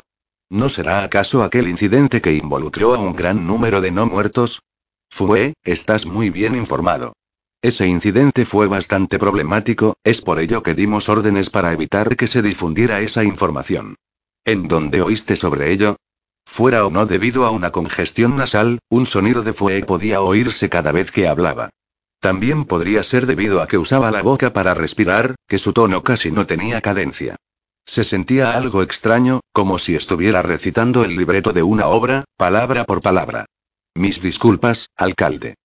[0.50, 4.60] ¿No será acaso aquel incidente que involucró a un gran número de no muertos?
[5.10, 7.14] Fue, estás muy bien informado.
[7.60, 12.40] Ese incidente fue bastante problemático, es por ello que dimos órdenes para evitar que se
[12.40, 13.96] difundiera esa información.
[14.44, 15.96] ¿En dónde oíste sobre ello?
[16.46, 20.92] Fuera o no debido a una congestión nasal, un sonido de fue podía oírse cada
[20.92, 21.70] vez que hablaba.
[22.20, 26.30] También podría ser debido a que usaba la boca para respirar, que su tono casi
[26.30, 27.36] no tenía cadencia.
[27.84, 33.02] Se sentía algo extraño, como si estuviera recitando el libreto de una obra, palabra por
[33.02, 33.46] palabra.
[33.98, 35.56] Mis disculpas, alcalde.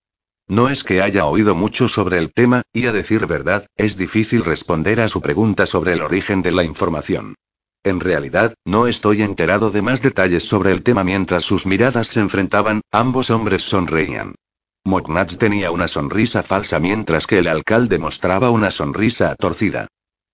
[0.48, 4.44] No es que haya oído mucho sobre el tema, y a decir verdad, es difícil
[4.44, 7.36] responder a su pregunta sobre el origen de la información.
[7.84, 12.18] En realidad, no estoy enterado de más detalles sobre el tema mientras sus miradas se
[12.18, 14.34] enfrentaban, ambos hombres sonreían.
[14.82, 19.86] Moknach tenía una sonrisa falsa mientras que el alcalde mostraba una sonrisa torcida.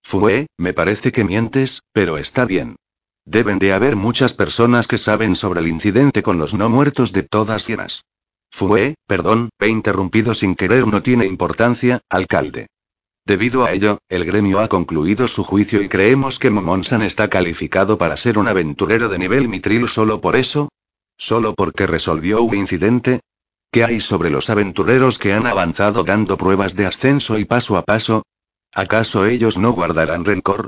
[0.03, 2.77] Fue, me parece que mientes, pero está bien.
[3.25, 7.23] Deben de haber muchas personas que saben sobre el incidente con los no muertos de
[7.23, 8.05] todas llenas.
[8.51, 12.67] Fue, perdón, he interrumpido sin querer, no tiene importancia, alcalde.
[13.25, 17.97] Debido a ello, el gremio ha concluido su juicio y creemos que Momonsan está calificado
[17.97, 20.69] para ser un aventurero de nivel mitril solo por eso.
[21.17, 23.21] ¿Solo porque resolvió un incidente?
[23.71, 27.83] ¿Qué hay sobre los aventureros que han avanzado dando pruebas de ascenso y paso a
[27.83, 28.25] paso?
[28.73, 30.67] ¿Acaso ellos no guardarán rencor?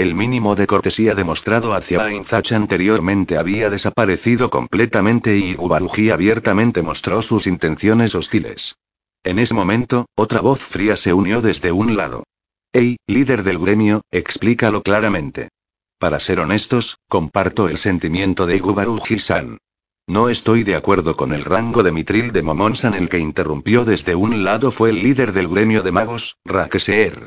[0.00, 7.20] El mínimo de cortesía demostrado hacia Ainzach anteriormente había desaparecido completamente y Ubaruji abiertamente mostró
[7.20, 8.76] sus intenciones hostiles.
[9.24, 12.24] En ese momento, otra voz fría se unió desde un lado.
[12.72, 15.50] Ey, líder del gremio, explícalo claramente.
[15.98, 19.58] Para ser honestos, comparto el sentimiento de Igubaruji-san.
[20.06, 22.94] No estoy de acuerdo con el rango de mitril de Momonsan.
[22.94, 27.26] El que interrumpió desde un lado fue el líder del gremio de magos, Rakeseer.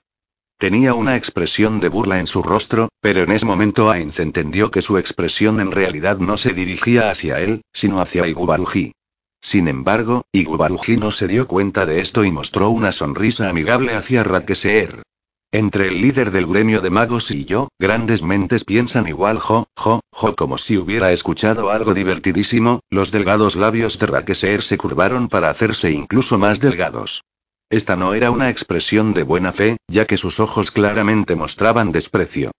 [0.58, 4.82] Tenía una expresión de burla en su rostro, pero en ese momento Ainz entendió que
[4.82, 8.94] su expresión en realidad no se dirigía hacia él, sino hacia Igubaruji.
[9.42, 14.24] Sin embargo, Igubaruji no se dio cuenta de esto y mostró una sonrisa amigable hacia
[14.24, 15.04] Rakeseer.
[15.52, 20.00] Entre el líder del gremio de magos y yo, grandes mentes piensan igual, jo, jo,
[20.12, 25.50] jo, como si hubiera escuchado algo divertidísimo, los delgados labios de Rakeseer se curvaron para
[25.50, 27.24] hacerse incluso más delgados.
[27.70, 32.52] Esta no era una expresión de buena fe, ya que sus ojos claramente mostraban desprecio.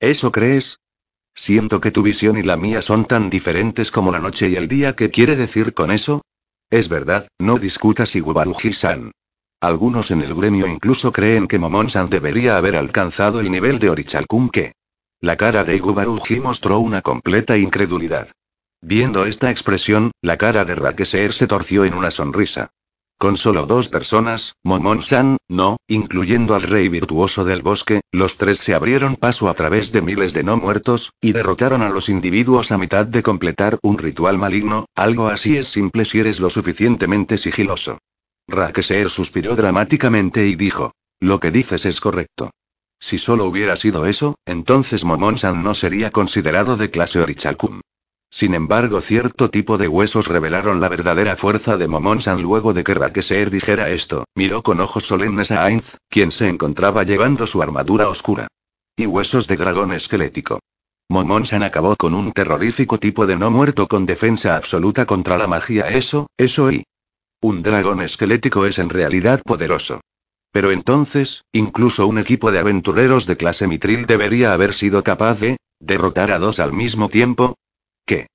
[0.00, 0.78] ¿Eso crees?
[1.34, 4.68] Siento que tu visión y la mía son tan diferentes como la noche y el
[4.68, 4.94] día.
[4.94, 6.22] ¿Qué quiere decir con eso?
[6.70, 9.12] Es verdad, no discutas Igubaruji-san.
[9.60, 14.48] Algunos en el gremio incluso creen que Momon-san debería haber alcanzado el nivel de Orichalcum
[14.48, 14.72] que.
[15.20, 18.32] La cara de Igubaruji mostró una completa incredulidad.
[18.80, 22.70] Viendo esta expresión, la cara de Rakeseer se torció en una sonrisa.
[23.22, 28.74] Con solo dos personas, Momon-san, no, incluyendo al rey virtuoso del bosque, los tres se
[28.74, 32.78] abrieron paso a través de miles de no muertos, y derrotaron a los individuos a
[32.78, 37.98] mitad de completar un ritual maligno, algo así es simple si eres lo suficientemente sigiloso.
[38.48, 40.90] Rakeseer suspiró dramáticamente y dijo.
[41.20, 42.50] Lo que dices es correcto.
[42.98, 47.82] Si solo hubiera sido eso, entonces Momon-san no sería considerado de clase Orichakun.
[48.34, 52.94] Sin embargo, cierto tipo de huesos revelaron la verdadera fuerza de Momonsan luego de que
[52.94, 54.24] Rakeseer dijera esto.
[54.34, 58.48] Miró con ojos solemnes a Ainz, quien se encontraba llevando su armadura oscura.
[58.96, 60.60] Y huesos de dragón esquelético.
[61.10, 65.90] Momonsan acabó con un terrorífico tipo de no muerto con defensa absoluta contra la magia.
[65.90, 66.84] Eso, eso y.
[67.42, 70.00] Un dragón esquelético es en realidad poderoso.
[70.52, 75.58] Pero entonces, incluso un equipo de aventureros de clase mitril debería haber sido capaz de
[75.80, 77.56] derrotar a dos al mismo tiempo.
[78.04, 78.26] ¿Qué?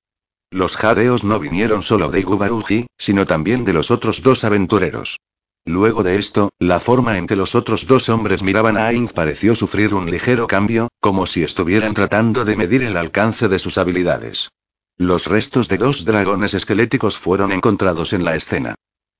[0.50, 5.18] Los jadeos no vinieron solo de Igubaruji, sino también de los otros dos aventureros.
[5.66, 9.54] Luego de esto, la forma en que los otros dos hombres miraban a Ainz pareció
[9.54, 14.48] sufrir un ligero cambio, como si estuvieran tratando de medir el alcance de sus habilidades.
[14.96, 18.74] Los restos de dos dragones esqueléticos fueron encontrados en la escena.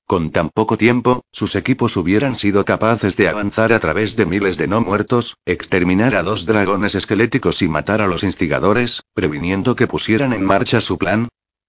[0.09, 4.57] Con tan poco tiempo, sus equipos hubieran sido capaces de avanzar a través de miles
[4.57, 9.85] de no muertos, exterminar a dos dragones esqueléticos y matar a los instigadores, previniendo que
[9.85, 11.27] pusieran en marcha su plan,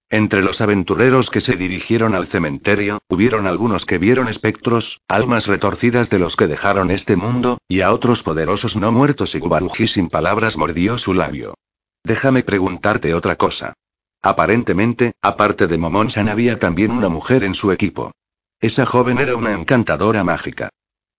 [0.09, 6.09] entre los aventureros que se dirigieron al cementerio, hubieron algunos que vieron espectros, almas retorcidas
[6.09, 10.09] de los que dejaron este mundo, y a otros poderosos no muertos y Gubaruji sin
[10.09, 11.53] palabras mordió su labio.
[12.03, 13.73] Déjame preguntarte otra cosa.
[14.23, 18.11] Aparentemente, aparte de Momonsan había también una mujer en su equipo.
[18.61, 20.69] Esa joven era una encantadora mágica.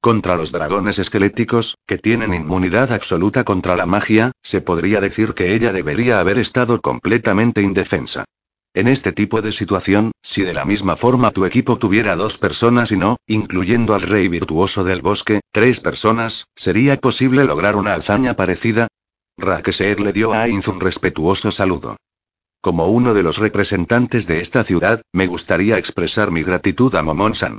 [0.01, 5.53] Contra los dragones esqueléticos, que tienen inmunidad absoluta contra la magia, se podría decir que
[5.53, 8.25] ella debería haber estado completamente indefensa.
[8.75, 12.93] En este tipo de situación, si de la misma forma tu equipo tuviera dos personas
[12.93, 18.35] y no, incluyendo al rey virtuoso del bosque, tres personas, ¿sería posible lograr una hazaña
[18.35, 18.87] parecida?
[19.37, 21.97] Rakeser le dio a Ainz un respetuoso saludo.
[22.63, 27.59] Como uno de los representantes de esta ciudad, me gustaría expresar mi gratitud a Momonsan.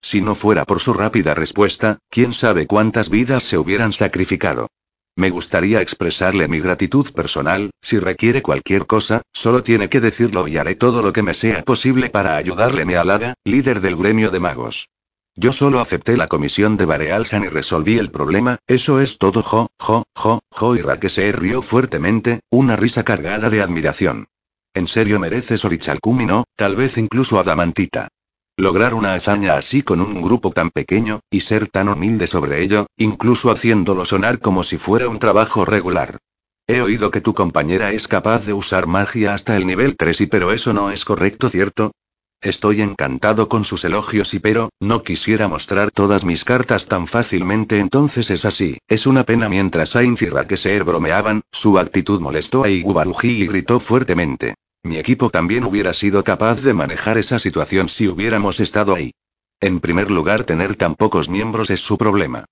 [0.00, 4.68] Si no fuera por su rápida respuesta, quién sabe cuántas vidas se hubieran sacrificado.
[5.16, 10.56] Me gustaría expresarle mi gratitud personal, si requiere cualquier cosa, solo tiene que decirlo y
[10.56, 12.84] haré todo lo que me sea posible para ayudarle.
[12.84, 14.88] Me halaga, líder del gremio de magos.
[15.34, 19.42] Yo solo acepté la comisión de Barealsan y resolví el problema, eso es todo.
[19.42, 20.76] Jo, jo, jo, jo.
[20.76, 24.28] Y se rió fuertemente, una risa cargada de admiración.
[24.74, 28.08] En serio mereces Orichalcumi, no, tal vez incluso Adamantita.
[28.56, 32.88] Lograr una hazaña así con un grupo tan pequeño, y ser tan humilde sobre ello,
[32.96, 36.18] incluso haciéndolo sonar como si fuera un trabajo regular.
[36.66, 40.26] He oído que tu compañera es capaz de usar magia hasta el nivel 3 y
[40.26, 41.92] pero eso no es correcto, ¿cierto?
[42.40, 47.78] Estoy encantado con sus elogios y pero, no quisiera mostrar todas mis cartas tan fácilmente
[47.78, 52.70] entonces es así, es una pena mientras Sainz y Rakeseer bromeaban, su actitud molestó a
[52.70, 54.54] Igubaruji y gritó fuertemente.
[54.84, 59.12] Mi equipo también hubiera sido capaz de manejar esa situación si hubiéramos estado ahí.
[59.58, 62.44] En primer lugar, tener tan pocos miembros es su problema.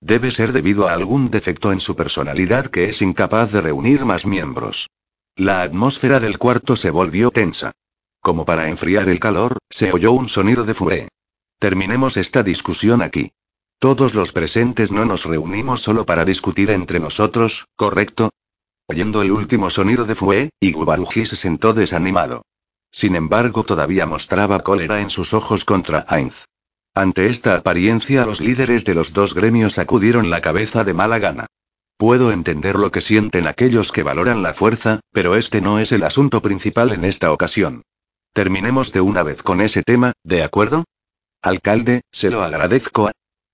[0.00, 4.24] Debe ser debido a algún defecto en su personalidad que es incapaz de reunir más
[4.24, 4.88] miembros.
[5.34, 7.72] La atmósfera del cuarto se volvió tensa.
[8.20, 11.08] Como para enfriar el calor, se oyó un sonido de furé.
[11.58, 13.32] Terminemos esta discusión aquí.
[13.80, 18.30] Todos los presentes no nos reunimos solo para discutir entre nosotros, ¿correcto?
[18.90, 22.42] Oyendo el último sonido de Fue, Igubaruji se sentó desanimado.
[22.90, 26.46] Sin embargo, todavía mostraba cólera en sus ojos contra Ainz.
[26.92, 31.46] Ante esta apariencia, los líderes de los dos gremios sacudieron la cabeza de mala gana.
[31.98, 36.02] Puedo entender lo que sienten aquellos que valoran la fuerza, pero este no es el
[36.02, 37.82] asunto principal en esta ocasión.
[38.32, 40.82] Terminemos de una vez con ese tema, ¿de acuerdo?
[41.42, 43.08] Alcalde, se lo agradezco.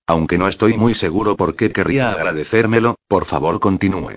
[0.07, 4.17] Aunque no estoy muy seguro por qué querría agradecérmelo, por favor continúe.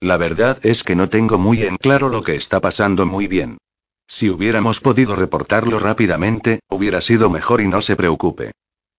[0.00, 3.58] La verdad es que no tengo muy en claro lo que está pasando muy bien.
[4.08, 8.52] Si hubiéramos podido reportarlo rápidamente, hubiera sido mejor y no se preocupe.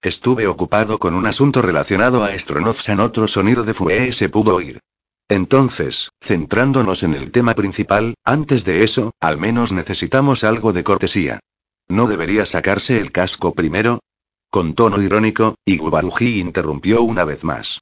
[0.04, 3.00] Estuve ocupado con un asunto relacionado a Astronovsan.
[3.00, 4.80] Otro sonido de Fue se pudo oír.
[5.28, 11.40] Entonces, centrándonos en el tema principal, antes de eso, al menos necesitamos algo de cortesía.
[11.88, 14.02] ¿No debería sacarse el casco primero?
[14.50, 17.82] Con tono irónico, Igubaruji interrumpió una vez más.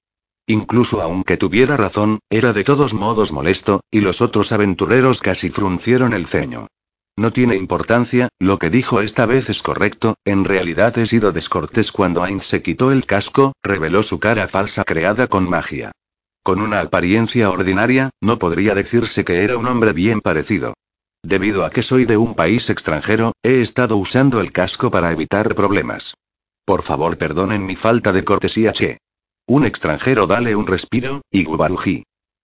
[0.49, 6.11] Incluso aunque tuviera razón, era de todos modos molesto, y los otros aventureros casi fruncieron
[6.11, 6.65] el ceño.
[7.15, 11.91] No tiene importancia, lo que dijo esta vez es correcto, en realidad he sido descortés
[11.91, 15.91] cuando Ainz se quitó el casco, reveló su cara falsa creada con magia.
[16.41, 20.73] Con una apariencia ordinaria, no podría decirse que era un hombre bien parecido.
[21.21, 25.53] Debido a que soy de un país extranjero, he estado usando el casco para evitar
[25.53, 26.15] problemas.
[26.65, 28.97] Por favor perdonen mi falta de cortesía, che.
[29.49, 32.03] Un extranjero dale un respiro, Igubaruji.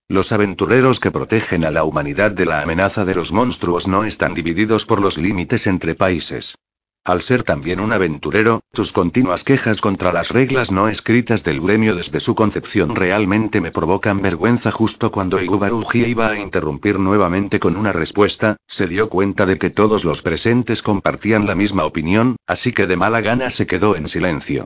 [0.10, 4.34] Los aventureros que protegen a la humanidad de la amenaza de los monstruos no están
[4.34, 6.56] divididos por los límites entre países.
[7.04, 11.94] Al ser también un aventurero, tus continuas quejas contra las reglas no escritas del gremio
[11.94, 14.72] desde su concepción realmente me provocan vergüenza.
[14.72, 19.70] Justo cuando Igubaruji iba a interrumpir nuevamente con una respuesta, se dio cuenta de que
[19.70, 24.08] todos los presentes compartían la misma opinión, así que de mala gana se quedó en
[24.08, 24.66] silencio.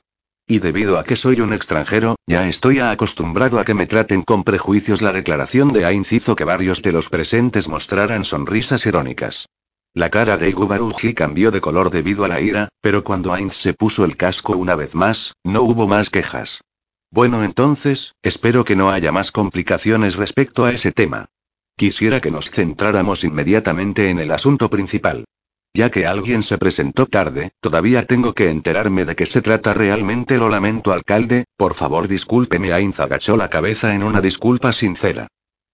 [0.51, 4.43] Y debido a que soy un extranjero, ya estoy acostumbrado a que me traten con
[4.43, 5.03] prejuicios.
[5.03, 9.47] La declaración de Ainz hizo que varios de los presentes mostraran sonrisas irónicas.
[9.93, 13.75] La cara de Igubaruji cambió de color debido a la ira, pero cuando Ainz se
[13.75, 16.61] puso el casco una vez más, no hubo más quejas.
[17.11, 21.27] Bueno entonces, espero que no haya más complicaciones respecto a ese tema.
[21.77, 25.25] Quisiera que nos centráramos inmediatamente en el asunto principal.
[25.73, 30.37] Ya que alguien se presentó tarde, todavía tengo que enterarme de qué se trata realmente.
[30.37, 32.73] Lo lamento, alcalde, por favor discúlpeme.
[32.73, 35.27] Ainz agachó la cabeza en una disculpa sincera.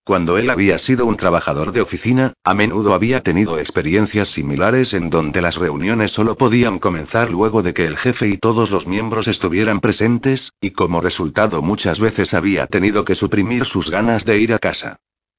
[0.03, 5.09] Cuando él había sido un trabajador de oficina, a menudo había tenido experiencias similares en
[5.09, 9.27] donde las reuniones solo podían comenzar luego de que el jefe y todos los miembros
[9.27, 14.53] estuvieran presentes, y como resultado muchas veces había tenido que suprimir sus ganas de ir
[14.53, 14.97] a casa.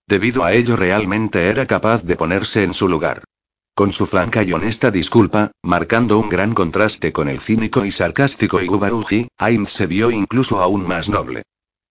[0.08, 3.22] Debido a ello realmente era capaz de ponerse en su lugar.
[3.76, 8.62] Con su franca y honesta disculpa, marcando un gran contraste con el cínico y sarcástico
[8.62, 11.42] Igubaruji, Ainz se vio incluso aún más noble.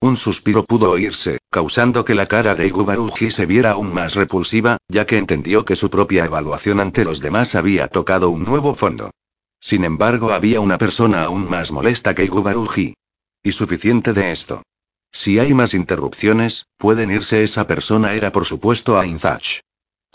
[0.01, 4.77] Un suspiro pudo oírse, causando que la cara de Igubaruji se viera aún más repulsiva,
[4.87, 9.11] ya que entendió que su propia evaluación ante los demás había tocado un nuevo fondo.
[9.59, 12.95] Sin embargo, había una persona aún más molesta que Igubaruji.
[13.43, 14.63] Y suficiente de esto.
[15.11, 17.43] Si hay más interrupciones, pueden irse.
[17.43, 19.61] Esa persona era por supuesto Ainzach.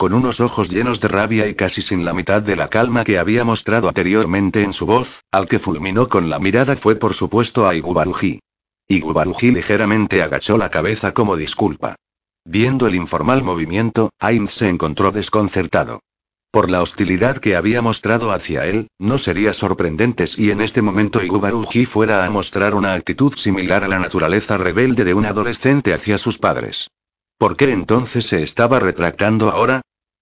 [0.01, 3.19] Con unos ojos llenos de rabia y casi sin la mitad de la calma que
[3.19, 7.67] había mostrado anteriormente en su voz, al que fulminó con la mirada fue por supuesto
[7.67, 8.39] a Igubaruji.
[8.87, 11.97] Igubaruji ligeramente agachó la cabeza como disculpa.
[12.43, 15.99] Viendo el informal movimiento, Ainz se encontró desconcertado.
[16.49, 21.21] Por la hostilidad que había mostrado hacia él, no sería sorprendente si en este momento
[21.21, 26.17] Igubaruji fuera a mostrar una actitud similar a la naturaleza rebelde de un adolescente hacia
[26.17, 26.87] sus padres.
[27.37, 29.81] ¿Por qué entonces se estaba retractando ahora?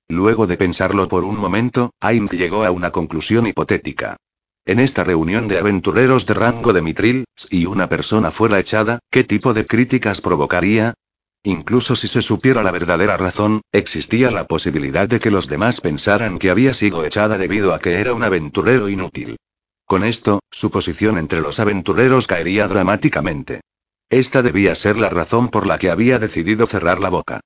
[0.10, 4.17] Luego de pensarlo por un momento, Ainz llegó a una conclusión hipotética.
[4.65, 9.24] En esta reunión de aventureros de rango de Mitril, si una persona fuera echada, ¿qué
[9.24, 10.95] tipo de críticas provocaría?
[11.43, 16.39] Incluso si se supiera la verdadera razón, existía la posibilidad de que los demás pensaran
[16.39, 19.38] que había sido echada debido a que era un aventurero inútil.
[19.86, 23.62] Con esto, su posición entre los aventureros caería dramáticamente.
[24.10, 27.41] Esta debía ser la razón por la que había decidido cerrar la boca.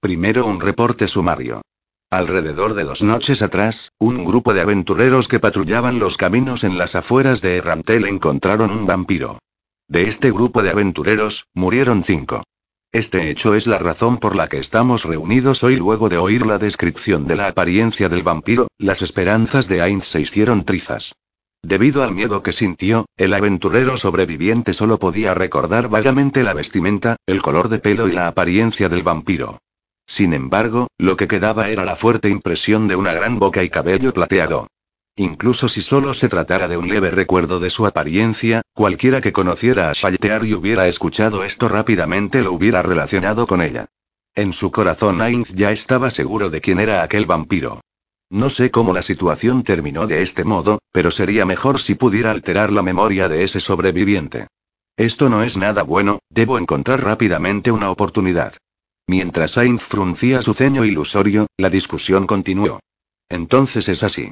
[0.00, 1.62] Primero un reporte sumario.
[2.10, 6.94] Alrededor de dos noches atrás, un grupo de aventureros que patrullaban los caminos en las
[6.94, 9.38] afueras de Errantel encontraron un vampiro.
[9.88, 12.44] De este grupo de aventureros, murieron cinco.
[12.92, 16.56] Este hecho es la razón por la que estamos reunidos hoy luego de oír la
[16.56, 21.12] descripción de la apariencia del vampiro, las esperanzas de Ainz se hicieron trizas.
[21.62, 27.42] Debido al miedo que sintió, el aventurero sobreviviente solo podía recordar vagamente la vestimenta, el
[27.42, 29.58] color de pelo y la apariencia del vampiro.
[30.08, 34.12] Sin embargo, lo que quedaba era la fuerte impresión de una gran boca y cabello
[34.12, 34.66] plateado.
[35.16, 39.90] Incluso si solo se tratara de un leve recuerdo de su apariencia, cualquiera que conociera
[39.90, 43.86] a Shaltear y hubiera escuchado esto rápidamente lo hubiera relacionado con ella.
[44.34, 47.80] En su corazón Ainz ya estaba seguro de quién era aquel vampiro.
[48.30, 52.72] No sé cómo la situación terminó de este modo, pero sería mejor si pudiera alterar
[52.72, 54.46] la memoria de ese sobreviviente.
[54.96, 58.54] Esto no es nada bueno, debo encontrar rápidamente una oportunidad.
[59.08, 62.78] Mientras Sainz fruncía su ceño ilusorio, la discusión continuó.
[63.30, 64.30] Entonces es así.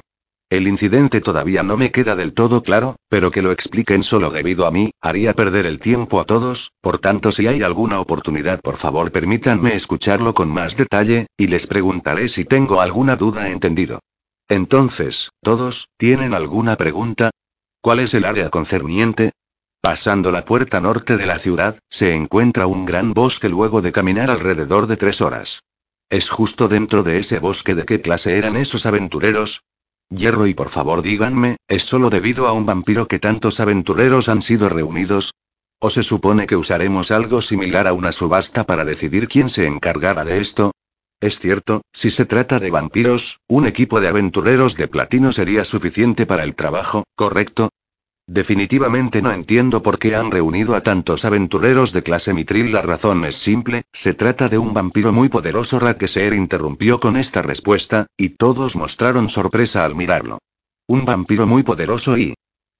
[0.51, 4.67] El incidente todavía no me queda del todo claro, pero que lo expliquen solo debido
[4.67, 8.77] a mí, haría perder el tiempo a todos, por tanto si hay alguna oportunidad por
[8.77, 13.99] favor permítanme escucharlo con más detalle, y les preguntaré si tengo alguna duda entendido.
[14.47, 17.31] Entonces, ¿todos, tienen alguna pregunta?
[17.81, 19.31] ¿Cuál es el área concerniente?
[19.81, 24.29] Pasando la puerta norte de la ciudad, se encuentra un gran bosque luego de caminar
[24.29, 25.63] alrededor de tres horas.
[26.09, 29.63] ¿Es justo dentro de ese bosque de qué clase eran esos aventureros?
[30.09, 34.41] Hierro y por favor díganme, ¿es solo debido a un vampiro que tantos aventureros han
[34.41, 35.33] sido reunidos?
[35.79, 40.23] ¿O se supone que usaremos algo similar a una subasta para decidir quién se encargará
[40.23, 40.71] de esto?
[41.19, 46.25] Es cierto, si se trata de vampiros, un equipo de aventureros de platino sería suficiente
[46.25, 47.69] para el trabajo, ¿correcto?
[48.29, 52.73] Definitivamente no entiendo por qué han reunido a tantos aventureros de clase mitril.
[52.73, 55.79] La razón es simple, se trata de un vampiro muy poderoso.
[55.79, 60.39] Rakeser interrumpió con esta respuesta, y todos mostraron sorpresa al mirarlo.
[60.87, 62.33] Un vampiro muy poderoso y...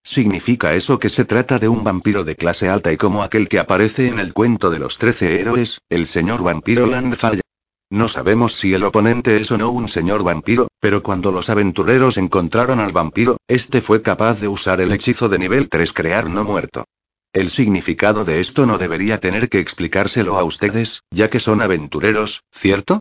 [0.03, 3.59] ¿Significa eso que se trata de un vampiro de clase alta y como aquel que
[3.59, 7.41] aparece en el cuento de los trece héroes, el señor vampiro Landfall?
[7.89, 12.17] No sabemos si el oponente es o no un señor vampiro, pero cuando los aventureros
[12.17, 16.43] encontraron al vampiro, este fue capaz de usar el hechizo de nivel 3 crear no
[16.43, 16.83] muerto.
[17.31, 22.43] El significado de esto no debería tener que explicárselo a ustedes, ya que son aventureros,
[22.51, 22.99] ¿cierto?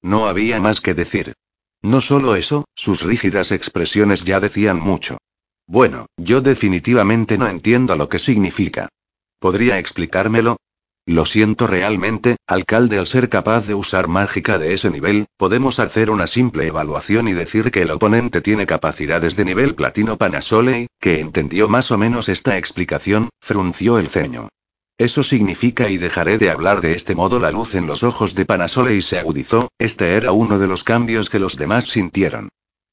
[0.00, 1.34] No había más que decir.
[1.82, 5.18] No solo eso, sus rígidas expresiones ya decían mucho.
[5.66, 8.88] Bueno, yo definitivamente no entiendo lo que significa.
[9.38, 10.56] ¿Podría explicármelo?
[11.04, 16.10] Lo siento realmente, alcalde, al ser capaz de usar mágica de ese nivel, podemos hacer
[16.10, 21.18] una simple evaluación y decir que el oponente tiene capacidades de nivel platino Panasolei, que
[21.18, 24.48] entendió más o menos esta explicación, frunció el ceño.
[24.96, 28.44] Eso significa y dejaré de hablar de este modo la luz en los ojos de
[28.44, 32.48] Panasolei se agudizó, este era uno de los cambios que los demás sintieron.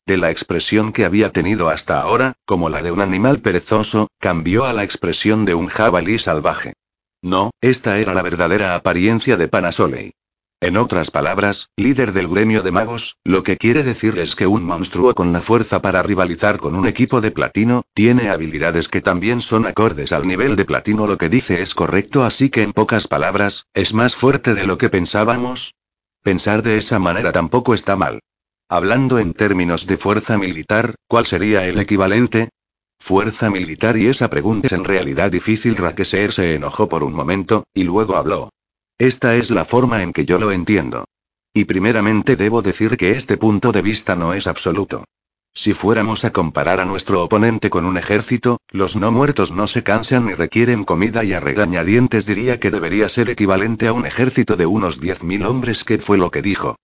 [0.08, 4.66] De la expresión que había tenido hasta ahora, como la de un animal perezoso, cambió
[4.66, 6.74] a la expresión de un jabalí salvaje.
[7.22, 10.14] No, esta era la verdadera apariencia de Panasolei.
[10.62, 14.64] En otras palabras, líder del gremio de magos, lo que quiere decir es que un
[14.64, 19.42] monstruo con la fuerza para rivalizar con un equipo de platino, tiene habilidades que también
[19.42, 21.08] son acordes al nivel de platino.
[21.08, 24.78] Lo que dice es correcto, así que en pocas palabras, es más fuerte de lo
[24.78, 25.76] que pensábamos.
[26.24, 28.20] Pensar de esa manera tampoco está mal.
[28.68, 32.50] Hablando en términos de fuerza militar, ¿cuál sería el equivalente?
[33.00, 35.76] Fuerza militar y esa pregunta es en realidad difícil.
[35.76, 38.52] Rakeser se enojó por un momento, y luego habló.
[38.98, 41.06] Esta es la forma en que yo lo entiendo.
[41.54, 45.06] Y primeramente debo decir que este punto de vista no es absoluto.
[45.54, 49.84] Si fuéramos a comparar a nuestro oponente con un ejército, los no muertos no se
[49.84, 54.56] cansan ni requieren comida y a regañadientes diría que debería ser equivalente a un ejército
[54.56, 56.76] de unos 10.000 hombres, que fue lo que dijo.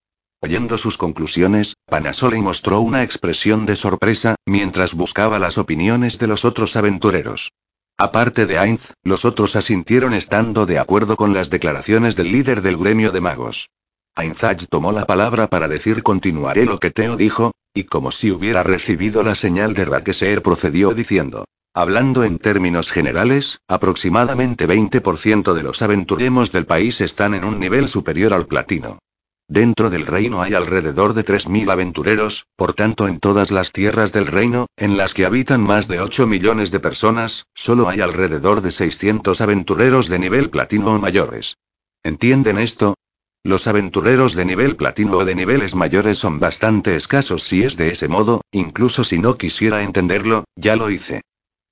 [0.41, 6.45] Oyendo sus conclusiones, Panasoli mostró una expresión de sorpresa, mientras buscaba las opiniones de los
[6.45, 7.51] otros aventureros.
[7.97, 12.77] Aparte de Ainz, los otros asintieron estando de acuerdo con las declaraciones del líder del
[12.77, 13.69] gremio de magos.
[14.15, 18.63] Ainzach tomó la palabra para decir continuaré lo que Teo dijo, y como si hubiera
[18.63, 21.45] recibido la señal de Rakeser procedió diciendo.
[21.73, 27.89] Hablando en términos generales, aproximadamente 20% de los aventuremos del país están en un nivel
[27.89, 28.99] superior al platino.
[29.47, 34.25] Dentro del reino hay alrededor de 3.000 aventureros, por tanto en todas las tierras del
[34.25, 38.71] reino, en las que habitan más de 8 millones de personas, solo hay alrededor de
[38.71, 41.57] 600 aventureros de nivel platino o mayores.
[42.03, 42.95] ¿Entienden esto?
[43.43, 47.91] Los aventureros de nivel platino o de niveles mayores son bastante escasos si es de
[47.91, 51.21] ese modo, incluso si no quisiera entenderlo, ya lo hice.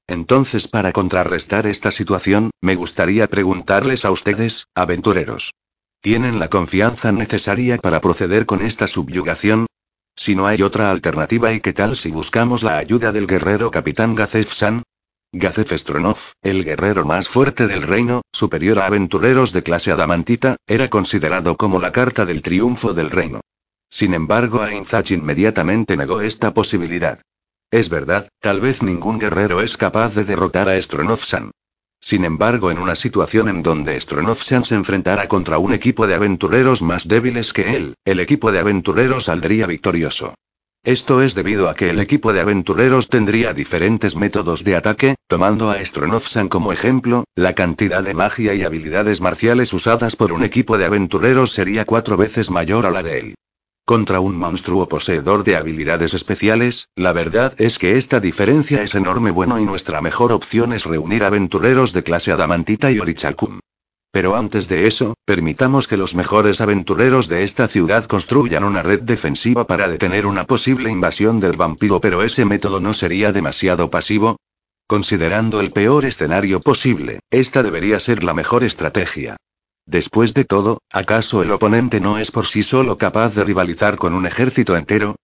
[0.06, 5.54] Entonces para contrarrestar esta situación, me gustaría preguntarles a ustedes, aventureros.
[6.04, 9.68] ¿Tienen la confianza necesaria para proceder con esta subyugación?
[10.18, 14.14] Si no hay otra alternativa, ¿y qué tal si buscamos la ayuda del guerrero capitán
[14.14, 14.84] Gazef-san?
[15.32, 20.90] Gazef Stronov, el guerrero más fuerte del reino, superior a aventureros de clase adamantita, era
[20.90, 23.40] considerado como la carta del triunfo del reino.
[23.90, 27.22] Sin embargo, Ainzach inmediatamente negó esta posibilidad.
[27.72, 31.52] Es verdad, tal vez ningún guerrero es capaz de derrotar a Stronov-san.
[32.04, 36.82] Sin embargo, en una situación en donde Stronov-san se enfrentara contra un equipo de aventureros
[36.82, 40.36] más débiles que él, el equipo de aventureros saldría victorioso.
[40.84, 45.72] Esto es debido a que el equipo de aventureros tendría diferentes métodos de ataque, tomando
[45.72, 50.78] a Stronov-san como ejemplo, la cantidad de magia y habilidades marciales usadas por un equipo
[50.78, 53.36] de aventureros sería cuatro veces mayor a la de él.
[53.86, 59.30] Contra un monstruo poseedor de habilidades especiales, la verdad es que esta diferencia es enorme
[59.30, 63.60] bueno y nuestra mejor opción es reunir aventureros de clase Adamantita y Orichakun.
[64.10, 69.02] Pero antes de eso, permitamos que los mejores aventureros de esta ciudad construyan una red
[69.02, 74.38] defensiva para detener una posible invasión del vampiro, pero ese método no sería demasiado pasivo.
[74.88, 79.36] Considerando el peor escenario posible, esta debería ser la mejor estrategia.
[79.86, 84.14] Después de todo, ¿acaso el oponente no es por sí solo capaz de rivalizar con
[84.14, 85.18] un ejército entero?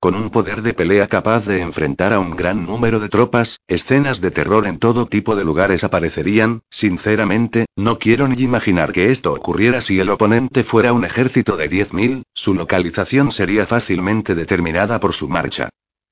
[0.00, 4.20] Con un poder de pelea capaz de enfrentar a un gran número de tropas, escenas
[4.20, 9.32] de terror en todo tipo de lugares aparecerían, sinceramente, no quiero ni imaginar que esto
[9.32, 15.12] ocurriera si el oponente fuera un ejército de 10.000, su localización sería fácilmente determinada por
[15.12, 15.70] su marcha.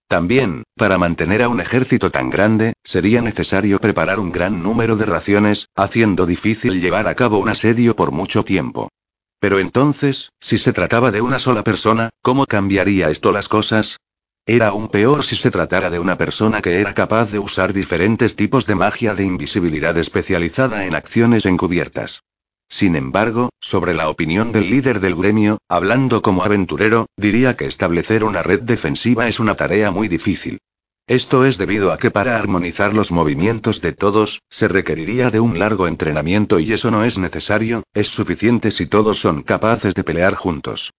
[0.08, 5.06] También, para mantener a un ejército tan grande, sería necesario preparar un gran número de
[5.06, 8.90] raciones, haciendo difícil llevar a cabo un asedio por mucho tiempo.
[9.40, 13.98] Pero entonces, si se trataba de una sola persona, ¿cómo cambiaría esto las cosas?
[14.46, 18.36] Era aún peor si se tratara de una persona que era capaz de usar diferentes
[18.36, 22.22] tipos de magia de invisibilidad especializada en acciones encubiertas.
[22.68, 28.24] Sin embargo, sobre la opinión del líder del gremio, hablando como aventurero, diría que establecer
[28.24, 30.58] una red defensiva es una tarea muy difícil.
[31.06, 35.58] Esto es debido a que para armonizar los movimientos de todos, se requeriría de un
[35.58, 40.34] largo entrenamiento y eso no es necesario, es suficiente si todos son capaces de pelear
[40.34, 40.92] juntos.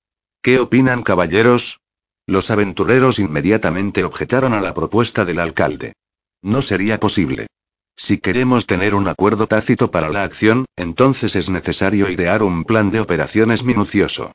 [0.43, 1.79] ¿Qué opinan caballeros?
[2.27, 5.93] Los aventureros inmediatamente objetaron a la propuesta del alcalde.
[6.43, 7.47] No sería posible.
[7.95, 12.91] Si queremos tener un acuerdo tácito para la acción, entonces es necesario idear un plan
[12.91, 14.33] de operaciones minucioso.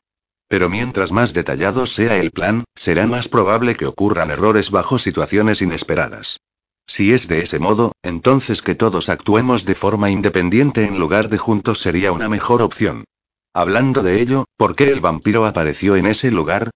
[0.48, 5.62] Pero mientras más detallado sea el plan, será más probable que ocurran errores bajo situaciones
[5.62, 6.38] inesperadas.
[6.86, 11.38] Si es de ese modo, entonces que todos actuemos de forma independiente en lugar de
[11.38, 13.04] juntos sería una mejor opción.
[13.52, 16.70] Hablando de ello, ¿por qué el vampiro apareció en ese lugar?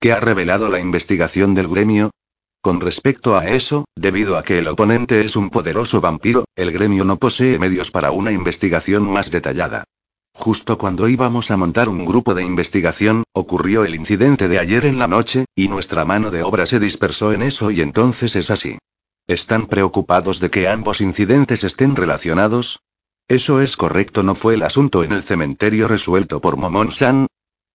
[0.00, 2.10] ¿Qué ha revelado la investigación del gremio?
[2.60, 7.04] Con respecto a eso, debido a que el oponente es un poderoso vampiro, el gremio
[7.04, 9.84] no posee medios para una investigación más detallada.
[10.32, 14.98] Justo cuando íbamos a montar un grupo de investigación, ocurrió el incidente de ayer en
[14.98, 18.78] la noche, y nuestra mano de obra se dispersó en eso y entonces es así.
[19.26, 22.80] ¿Están preocupados de que ambos incidentes estén relacionados?
[23.28, 27.26] Eso es correcto, no fue el asunto en el cementerio resuelto por Momon-san.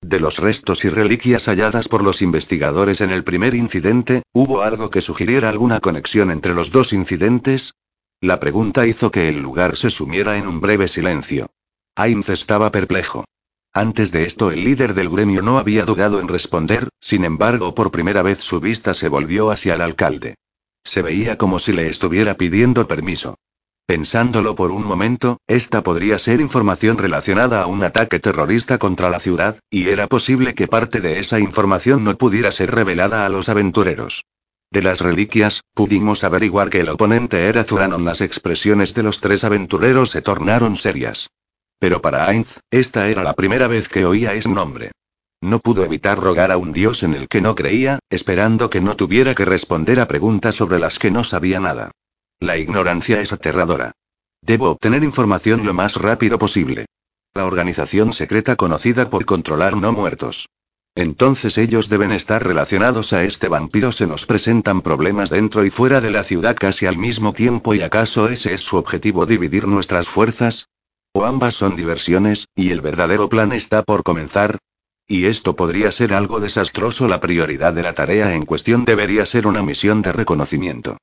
[0.03, 4.89] De los restos y reliquias halladas por los investigadores en el primer incidente, ¿hubo algo
[4.89, 7.75] que sugiriera alguna conexión entre los dos incidentes?
[8.19, 11.51] La pregunta hizo que el lugar se sumiera en un breve silencio.
[11.95, 13.23] Ainz estaba perplejo.
[13.71, 17.89] Antes de esto el líder del gremio no había dudado en responder, sin embargo por
[17.89, 20.35] primera vez su vista se volvió hacia el alcalde.
[20.83, 23.35] Se veía como si le estuviera pidiendo permiso.
[23.85, 29.19] Pensándolo por un momento, esta podría ser información relacionada a un ataque terrorista contra la
[29.19, 33.49] ciudad, y era posible que parte de esa información no pudiera ser revelada a los
[33.49, 34.23] aventureros.
[34.71, 38.05] De las reliquias, pudimos averiguar que el oponente era Zuranon.
[38.05, 41.29] Las expresiones de los tres aventureros se tornaron serias.
[41.77, 44.91] Pero para Ainz, esta era la primera vez que oía ese nombre.
[45.41, 48.95] No pudo evitar rogar a un dios en el que no creía, esperando que no
[48.95, 51.91] tuviera que responder a preguntas sobre las que no sabía nada.
[52.43, 53.93] La ignorancia es aterradora.
[54.41, 56.87] Debo obtener información lo más rápido posible.
[57.33, 60.49] La organización secreta conocida por controlar no muertos.
[60.93, 63.93] Entonces ellos deben estar relacionados a este vampiro.
[63.93, 67.81] Se nos presentan problemas dentro y fuera de la ciudad casi al mismo tiempo y
[67.81, 70.67] acaso ese es su objetivo dividir nuestras fuerzas?
[71.13, 74.57] ¿O ambas son diversiones, y el verdadero plan está por comenzar?
[75.07, 77.07] Y esto podría ser algo desastroso.
[77.07, 80.97] La prioridad de la tarea en cuestión debería ser una misión de reconocimiento.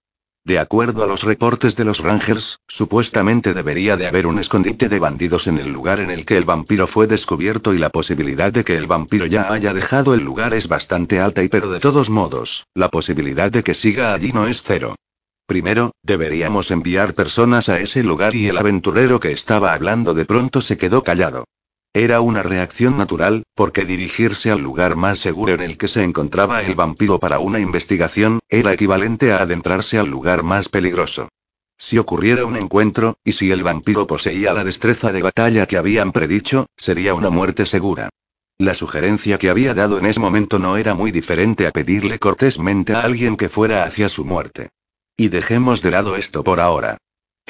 [0.44, 4.98] De acuerdo a los reportes de los Rangers, supuestamente debería de haber un escondite de
[4.98, 8.64] bandidos en el lugar en el que el vampiro fue descubierto y la posibilidad de
[8.64, 12.08] que el vampiro ya haya dejado el lugar es bastante alta y pero de todos
[12.08, 14.96] modos, la posibilidad de que siga allí no es cero.
[15.44, 20.62] Primero, deberíamos enviar personas a ese lugar y el aventurero que estaba hablando de pronto
[20.62, 21.44] se quedó callado.
[21.92, 26.62] Era una reacción natural, porque dirigirse al lugar más seguro en el que se encontraba
[26.62, 31.28] el vampiro para una investigación, era equivalente a adentrarse al lugar más peligroso.
[31.76, 36.12] Si ocurriera un encuentro, y si el vampiro poseía la destreza de batalla que habían
[36.12, 38.08] predicho, sería una muerte segura.
[38.56, 42.94] La sugerencia que había dado en ese momento no era muy diferente a pedirle cortésmente
[42.94, 44.68] a alguien que fuera hacia su muerte.
[45.16, 46.98] Y dejemos de lado esto por ahora.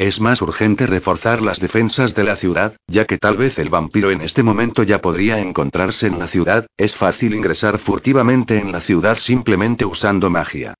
[0.00, 4.10] Es más urgente reforzar las defensas de la ciudad, ya que tal vez el vampiro
[4.10, 8.80] en este momento ya podría encontrarse en la ciudad, es fácil ingresar furtivamente en la
[8.80, 10.72] ciudad simplemente usando magia.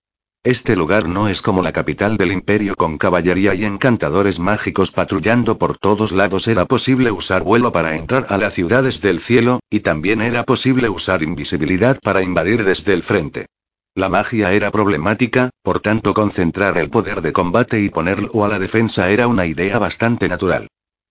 [0.43, 5.59] Este lugar no es como la capital del imperio con caballería y encantadores mágicos patrullando
[5.59, 6.49] por todos lados.
[6.49, 10.45] Era posible usar vuelo para entrar a la ciudad desde el cielo, y también era
[10.45, 13.49] posible usar invisibilidad para invadir desde el frente.
[13.95, 18.61] La magia era problemática, por tanto concentrar el poder de combate y ponerlo a la
[18.61, 20.69] defensa era una idea bastante natural.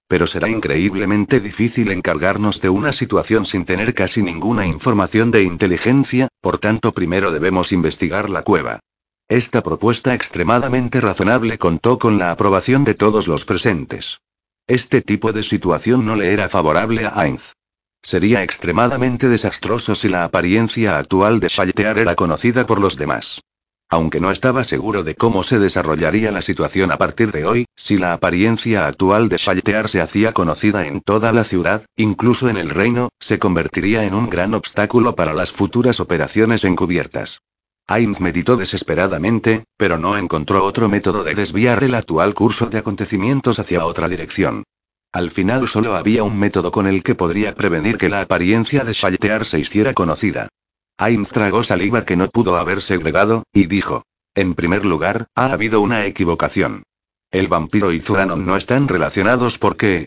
[0.08, 6.30] Pero será increíblemente difícil encargarnos de una situación sin tener casi ninguna información de inteligencia,
[6.42, 8.80] por tanto primero debemos investigar la cueva.
[9.28, 14.22] Esta propuesta extremadamente razonable contó con la aprobación de todos los presentes.
[14.68, 17.54] Este tipo de situación no le era favorable a Ainz.
[18.02, 23.42] Sería extremadamente desastroso si la apariencia actual de Shaltear era conocida por los demás.
[23.90, 27.98] Aunque no estaba seguro de cómo se desarrollaría la situación a partir de hoy, si
[27.98, 32.70] la apariencia actual de Shaltear se hacía conocida en toda la ciudad, incluso en el
[32.70, 37.42] reino, se convertiría en un gran obstáculo para las futuras operaciones encubiertas.
[37.88, 43.58] Ainz meditó desesperadamente, pero no encontró otro método de desviar el actual curso de acontecimientos
[43.58, 44.64] hacia otra dirección.
[45.12, 48.94] Al final solo había un método con el que podría prevenir que la apariencia de
[48.94, 50.50] Shaltear se hiciera conocida.
[50.98, 54.04] Ainz tragó saliva que no pudo haber segregado, y dijo.
[54.36, 56.84] En primer lugar, ha habido una equivocación.
[57.32, 60.06] El vampiro y Zuranon no están relacionados porque...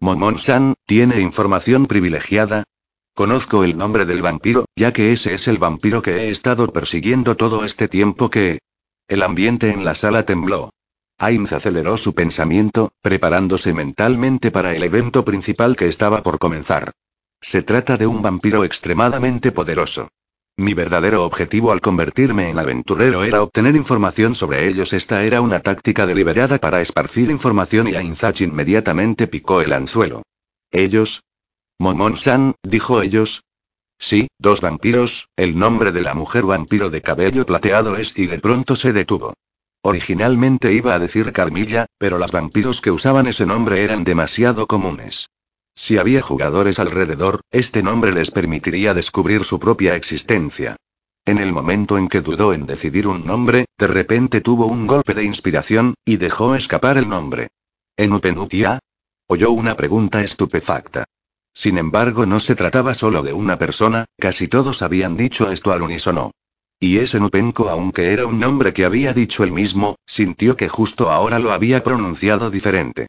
[0.00, 2.64] Momon-san, ¿tiene información privilegiada?
[3.14, 7.36] Conozco el nombre del vampiro, ya que ese es el vampiro que he estado persiguiendo
[7.36, 8.58] todo este tiempo que...
[9.08, 10.70] El ambiente en la sala tembló.
[11.18, 16.92] Ainz aceleró su pensamiento, preparándose mentalmente para el evento principal que estaba por comenzar.
[17.40, 20.08] Se trata de un vampiro extremadamente poderoso.
[20.56, 24.92] Mi verdadero objetivo al convertirme en aventurero era obtener información sobre ellos.
[24.92, 30.22] Esta era una táctica deliberada para esparcir información y Ainzach inmediatamente picó el anzuelo.
[30.70, 31.24] ¿Ellos?
[31.78, 33.42] Momon-san, dijo ellos.
[33.98, 38.38] Sí, dos vampiros, el nombre de la mujer vampiro de cabello plateado es y de
[38.38, 39.34] pronto se detuvo.
[39.86, 45.28] Originalmente iba a decir Carmilla, pero los vampiros que usaban ese nombre eran demasiado comunes.
[45.76, 50.76] Si había jugadores alrededor, este nombre les permitiría descubrir su propia existencia.
[51.26, 55.12] En el momento en que dudó en decidir un nombre, de repente tuvo un golpe
[55.12, 57.48] de inspiración, y dejó escapar el nombre.
[57.94, 58.78] ¿En Upenutia?
[59.26, 61.04] Oyó una pregunta estupefacta.
[61.52, 65.82] Sin embargo, no se trataba solo de una persona, casi todos habían dicho esto al
[65.82, 66.30] unísono.
[66.84, 71.10] Y ese Nupenko, aunque era un nombre que había dicho él mismo, sintió que justo
[71.10, 73.06] ahora lo había pronunciado diferente.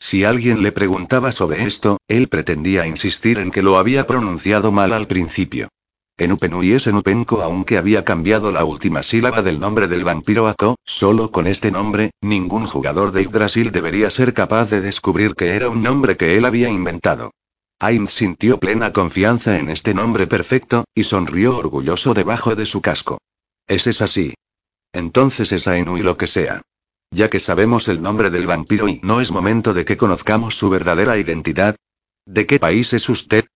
[0.00, 4.94] Si alguien le preguntaba sobre esto, él pretendía insistir en que lo había pronunciado mal
[4.94, 5.68] al principio.
[6.16, 10.76] Enupenu y ese Nupenko aunque había cambiado la última sílaba del nombre del vampiro Ako,
[10.86, 15.68] solo con este nombre, ningún jugador de Yggdrasil debería ser capaz de descubrir que era
[15.68, 17.32] un nombre que él había inventado.
[17.80, 23.18] Ainz sintió plena confianza en este nombre perfecto, y sonrió orgulloso debajo de su casco.
[23.68, 24.34] ¿Ese es así?
[24.92, 26.62] Entonces es Ainu y lo que sea.
[27.10, 30.68] Ya que sabemos el nombre del vampiro y no es momento de que conozcamos su
[30.70, 31.76] verdadera identidad.
[32.26, 33.46] ¿De qué país es usted?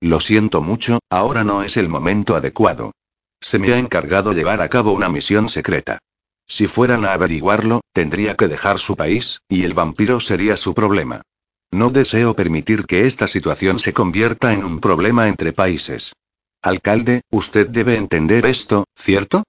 [0.00, 2.92] Lo siento mucho, ahora no es el momento adecuado.
[3.40, 5.98] Se me ha encargado llevar a cabo una misión secreta.
[6.46, 11.22] Si fueran a averiguarlo, tendría que dejar su país, y el vampiro sería su problema.
[11.72, 16.12] No deseo permitir que esta situación se convierta en un problema entre países.
[16.62, 19.44] Alcalde, usted debe entender esto, ¿cierto?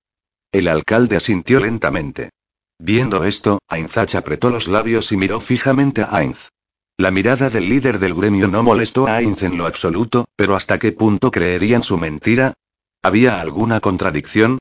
[0.52, 2.30] El alcalde asintió lentamente.
[2.78, 6.50] Viendo esto, Ainzach apretó los labios y miró fijamente a Ainz.
[6.98, 10.78] La mirada del líder del gremio no molestó a Ainz en lo absoluto, pero ¿hasta
[10.78, 12.54] qué punto creerían su mentira?
[13.02, 14.60] ¿Había alguna contradicción?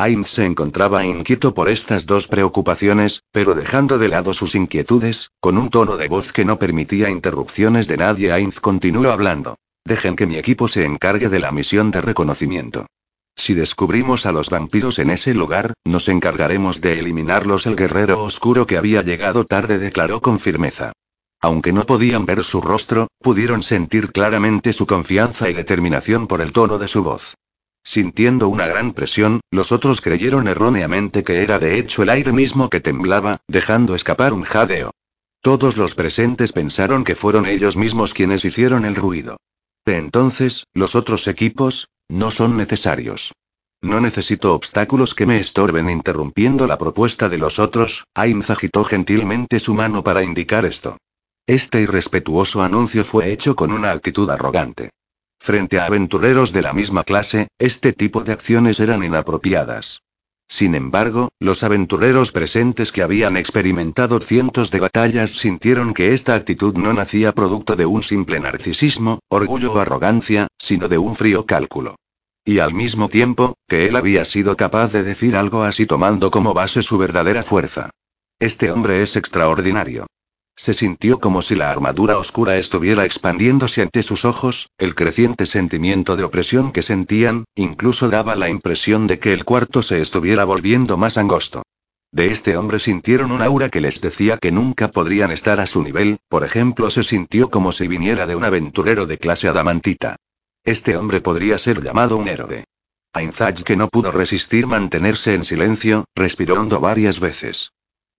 [0.00, 5.58] Ainz se encontraba inquieto por estas dos preocupaciones, pero dejando de lado sus inquietudes, con
[5.58, 9.56] un tono de voz que no permitía interrupciones de nadie, Ainz continuó hablando.
[9.84, 12.86] Dejen que mi equipo se encargue de la misión de reconocimiento.
[13.36, 17.66] Si descubrimos a los vampiros en ese lugar, nos encargaremos de eliminarlos.
[17.66, 20.92] El guerrero oscuro que había llegado tarde declaró con firmeza.
[21.42, 26.52] Aunque no podían ver su rostro, pudieron sentir claramente su confianza y determinación por el
[26.52, 27.34] tono de su voz.
[27.82, 32.68] Sintiendo una gran presión, los otros creyeron erróneamente que era de hecho el aire mismo
[32.68, 34.90] que temblaba, dejando escapar un jadeo.
[35.40, 39.38] Todos los presentes pensaron que fueron ellos mismos quienes hicieron el ruido.
[39.86, 43.32] De entonces, los otros equipos, no son necesarios.
[43.80, 49.58] No necesito obstáculos que me estorben interrumpiendo la propuesta de los otros, Ainz agitó gentilmente
[49.58, 50.98] su mano para indicar esto.
[51.46, 54.90] Este irrespetuoso anuncio fue hecho con una actitud arrogante.
[55.40, 60.02] Frente a aventureros de la misma clase, este tipo de acciones eran inapropiadas.
[60.46, 66.74] Sin embargo, los aventureros presentes que habían experimentado cientos de batallas sintieron que esta actitud
[66.74, 71.96] no nacía producto de un simple narcisismo, orgullo o arrogancia, sino de un frío cálculo.
[72.44, 76.52] Y al mismo tiempo, que él había sido capaz de decir algo así tomando como
[76.52, 77.90] base su verdadera fuerza.
[78.38, 80.06] Este hombre es extraordinario.
[80.60, 86.16] Se sintió como si la armadura oscura estuviera expandiéndose ante sus ojos, el creciente sentimiento
[86.16, 90.98] de opresión que sentían, incluso daba la impresión de que el cuarto se estuviera volviendo
[90.98, 91.62] más angosto.
[92.12, 95.82] De este hombre sintieron un aura que les decía que nunca podrían estar a su
[95.82, 100.16] nivel, por ejemplo se sintió como si viniera de un aventurero de clase adamantita.
[100.62, 102.64] Este hombre podría ser llamado un héroe.
[103.14, 107.70] Ainzach que no pudo resistir mantenerse en silencio, respiró hondo varias veces.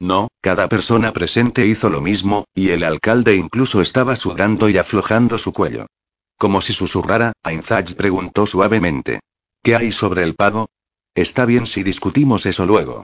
[0.01, 5.37] No, cada persona presente hizo lo mismo, y el alcalde incluso estaba sudando y aflojando
[5.37, 5.85] su cuello.
[6.39, 9.19] Como si susurrara, Ainzach preguntó suavemente.
[9.61, 10.69] ¿Qué hay sobre el pago?
[11.13, 13.03] Está bien si discutimos eso luego.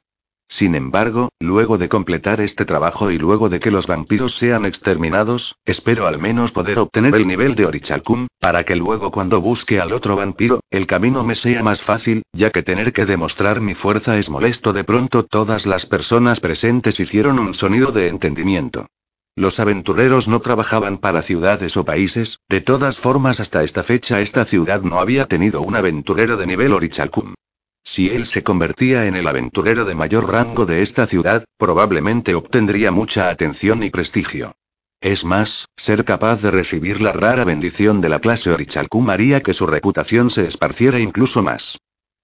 [0.50, 5.58] Sin embargo, luego de completar este trabajo y luego de que los vampiros sean exterminados,
[5.66, 9.91] espero al menos poder obtener el nivel de Orichalcum, para que luego cuando busque al
[9.91, 14.18] otro vampiro, el camino me sea más fácil, ya que tener que demostrar mi fuerza
[14.18, 14.72] es molesto.
[14.72, 18.88] De pronto todas las personas presentes hicieron un sonido de entendimiento.
[19.36, 24.45] Los aventureros no trabajaban para ciudades o países, de todas formas hasta esta fecha esta
[24.45, 27.36] ciudad no había tenido un aventurero de nivel Orichalcum.
[27.88, 32.92] Si él se convertía en el aventurero de mayor rango de esta ciudad, probablemente obtendría
[32.92, 34.58] mucha atención y prestigio.
[35.00, 39.54] Es más, ser capaz de recibir la rara bendición de la clase Orichalcum haría que
[39.54, 41.78] su reputación se esparciera incluso más.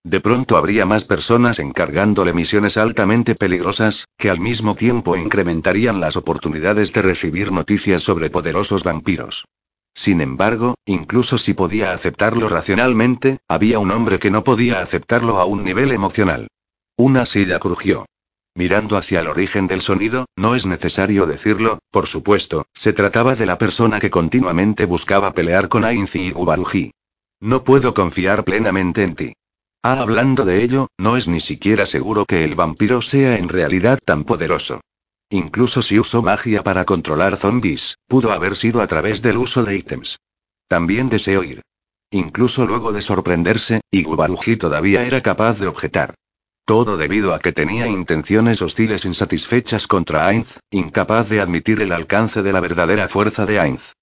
[0.03, 6.18] De pronto habría más personas encargándole misiones altamente peligrosas, que al mismo tiempo incrementarían las
[6.18, 9.45] oportunidades de recibir noticias sobre poderosos vampiros.
[9.93, 15.45] Sin embargo, incluso si podía aceptarlo racionalmente, había un hombre que no podía aceptarlo a
[15.45, 16.47] un nivel emocional.
[16.97, 18.05] Una silla crujió.
[18.55, 23.47] Mirando hacia el origen del sonido, no es necesario decirlo, por supuesto, se trataba de
[23.47, 26.91] la persona que continuamente buscaba pelear con Ainzi y Gubaruji.
[27.39, 29.33] No puedo confiar plenamente en ti.
[29.81, 33.99] Ah, hablando de ello, no es ni siquiera seguro que el vampiro sea en realidad
[34.03, 34.81] tan poderoso.
[35.34, 39.75] Incluso si usó magia para controlar zombies, pudo haber sido a través del uso de
[39.75, 40.19] ítems.
[40.67, 41.63] También deseo ir.
[42.11, 46.13] Incluso luego de sorprenderse, Igubaruji todavía era capaz de objetar.
[46.65, 52.43] Todo debido a que tenía intenciones hostiles insatisfechas contra Ainz, incapaz de admitir el alcance
[52.43, 53.93] de la verdadera fuerza de Ainz.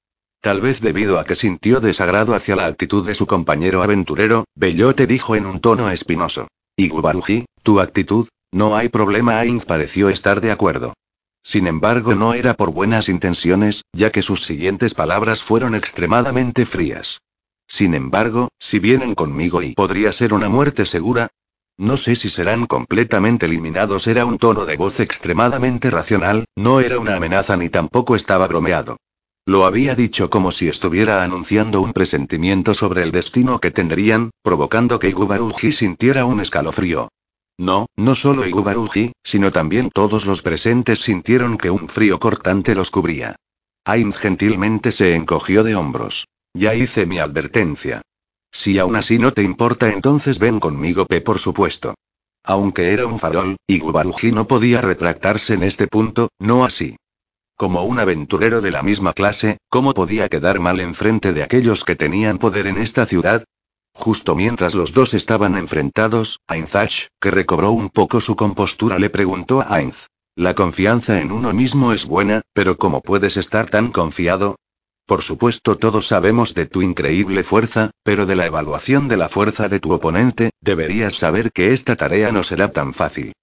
[0.42, 5.08] Tal vez debido a que sintió desagrado hacia la actitud de su compañero aventurero, Bellote
[5.08, 6.50] dijo en un tono espinoso.
[6.76, 9.40] Igubaruji, tu actitud, no hay problema.
[9.40, 10.94] Ainz pareció estar de acuerdo.
[11.44, 17.22] Sin embargo, no era por buenas intenciones, ya que sus siguientes palabras fueron extremadamente frías.
[17.68, 21.30] Sin embargo, si vienen conmigo y podría ser una muerte segura,
[21.78, 24.06] no sé si serán completamente eliminados.
[24.06, 28.98] Era un tono de voz extremadamente racional, no era una amenaza ni tampoco estaba bromeado.
[29.48, 35.00] Lo había dicho como si estuviera anunciando un presentimiento sobre el destino que tendrían, provocando
[35.00, 37.10] que Igubaruji sintiera un escalofrío.
[37.62, 42.90] No, no solo Igubaruji, sino también todos los presentes sintieron que un frío cortante los
[42.90, 43.36] cubría.
[43.86, 46.26] Ainz gentilmente se encogió de hombros.
[46.56, 48.02] Ya hice mi advertencia.
[48.52, 51.94] Si aún así no te importa, entonces ven conmigo, P, por supuesto.
[52.44, 56.96] Aunque era un farol, Igubaruji no podía retractarse en este punto, no así.
[57.56, 61.96] Como un aventurero de la misma clase, ¿cómo podía quedar mal enfrente de aquellos que
[61.96, 63.44] tenían poder en esta ciudad?
[64.02, 69.62] Justo mientras los dos estaban enfrentados, Ainzach, que recobró un poco su compostura, le preguntó
[69.62, 70.08] a Ainz.
[70.36, 74.56] La confianza en uno mismo es buena, pero ¿cómo puedes estar tan confiado?
[75.06, 79.70] Por supuesto todos sabemos de tu increíble fuerza, pero de la evaluación de la fuerza
[79.70, 83.34] de tu oponente, deberías saber que esta tarea no será tan fácil.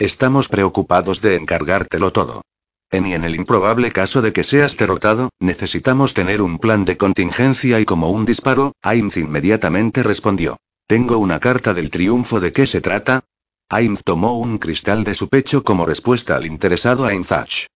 [0.00, 2.42] Estamos preocupados de encargártelo todo.
[2.90, 6.96] En y en el improbable caso de que seas derrotado, necesitamos tener un plan de
[6.96, 10.56] contingencia y como un disparo, Ainz inmediatamente respondió.
[10.86, 13.24] Tengo una carta del triunfo de qué se trata.
[13.68, 17.66] Ainz tomó un cristal de su pecho como respuesta al interesado Ainzach.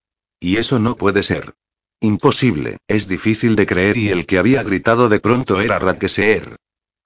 [0.40, 1.52] Y eso no puede ser.
[2.00, 6.56] Imposible, es difícil de creer y el que había gritado de pronto era Rakeseer.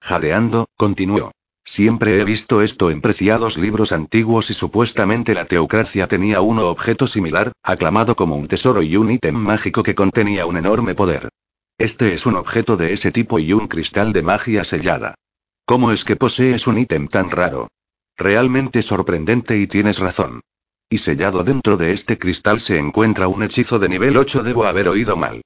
[0.01, 1.31] Jadeando, continuó.
[1.67, 7.07] Siempre he visto esto en preciados libros antiguos y supuestamente la teocracia tenía un objeto
[7.07, 11.27] similar, aclamado como un tesoro y un ítem mágico que contenía un enorme poder.
[11.77, 15.15] Este es un objeto de ese tipo y un cristal de magia sellada.
[15.65, 17.67] ¿Cómo es que posees un ítem tan raro?
[18.15, 20.39] Realmente sorprendente y tienes razón.
[20.89, 24.41] Y sellado dentro de este cristal se encuentra un hechizo de nivel 8.
[24.41, 25.41] Debo haber oído mal.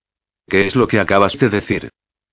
[0.47, 1.89] ¿Qué es lo que acabas de decir?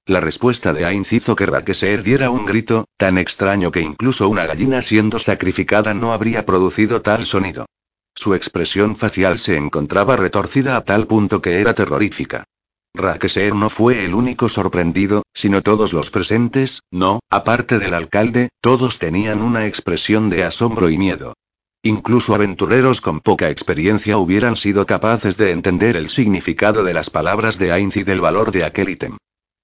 [0.08, 4.46] La respuesta de Ainz hizo que Rakeser diera un grito, tan extraño que incluso una
[4.46, 7.66] gallina siendo sacrificada no habría producido tal sonido.
[8.14, 12.44] Su expresión facial se encontraba retorcida a tal punto que era terrorífica.
[12.94, 18.98] Rakeser no fue el único sorprendido, sino todos los presentes, no, aparte del alcalde, todos
[18.98, 21.34] tenían una expresión de asombro y miedo.
[21.82, 27.58] Incluso aventureros con poca experiencia hubieran sido capaces de entender el significado de las palabras
[27.58, 29.18] de Ainz y del valor de aquel ítem.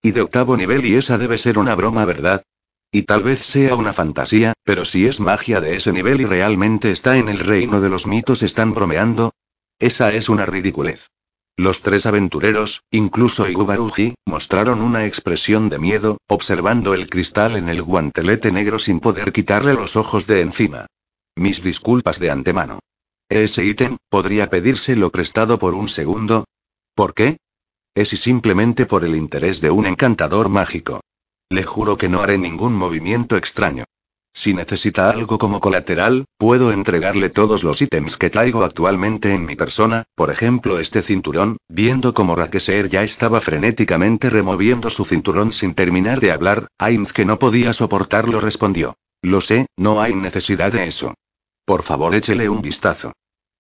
[0.05, 2.43] Y de octavo nivel y esa debe ser una broma, ¿verdad?
[2.93, 6.91] Y tal vez sea una fantasía, pero si es magia de ese nivel y realmente
[6.91, 9.33] está en el reino de los mitos, ¿están bromeando?
[9.79, 11.09] Esa es una ridiculez.
[11.57, 17.81] Los tres aventureros, incluso Igubaruji, mostraron una expresión de miedo, observando el cristal en el
[17.81, 20.85] guantelete negro sin poder quitarle los ojos de encima.
[21.35, 22.81] Mis disculpas de antemano.
[23.31, 26.45] Ese ítem, ¿podría pedírselo prestado por un segundo?
[26.95, 27.39] ¿Por qué?
[27.95, 31.01] Es y simplemente por el interés de un encantador mágico.
[31.49, 33.85] Le juro que no haré ningún movimiento extraño.
[34.37, 39.55] Si necesita algo como colateral, puedo entregarle todos los ítems que traigo actualmente en mi
[39.55, 45.75] persona, por ejemplo este cinturón, viendo como Rakeser ya estaba frenéticamente removiendo su cinturón sin
[45.75, 48.97] terminar de hablar, Ainz que no podía soportarlo respondió.
[49.23, 51.15] Lo sé, no hay necesidad de eso.
[51.65, 53.13] Por favor échele un vistazo.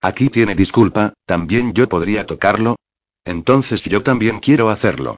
[0.03, 2.76] Aquí tiene disculpa, también yo podría tocarlo,
[3.25, 5.16] entonces yo también quiero hacerlo.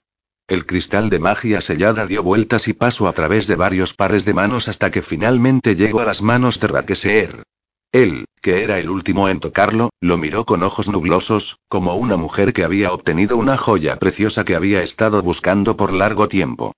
[0.48, 4.32] El cristal de magia sellada dio vueltas y pasó a través de varios pares de
[4.32, 7.42] manos hasta que finalmente llegó a las manos de Rakeseer.
[7.90, 12.52] Él, que era el último en tocarlo, lo miró con ojos nublosos, como una mujer
[12.52, 16.72] que había obtenido una joya preciosa que había estado buscando por largo tiempo.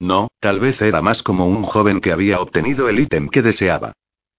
[0.00, 3.92] No, tal vez era más como un joven que había obtenido el ítem que deseaba.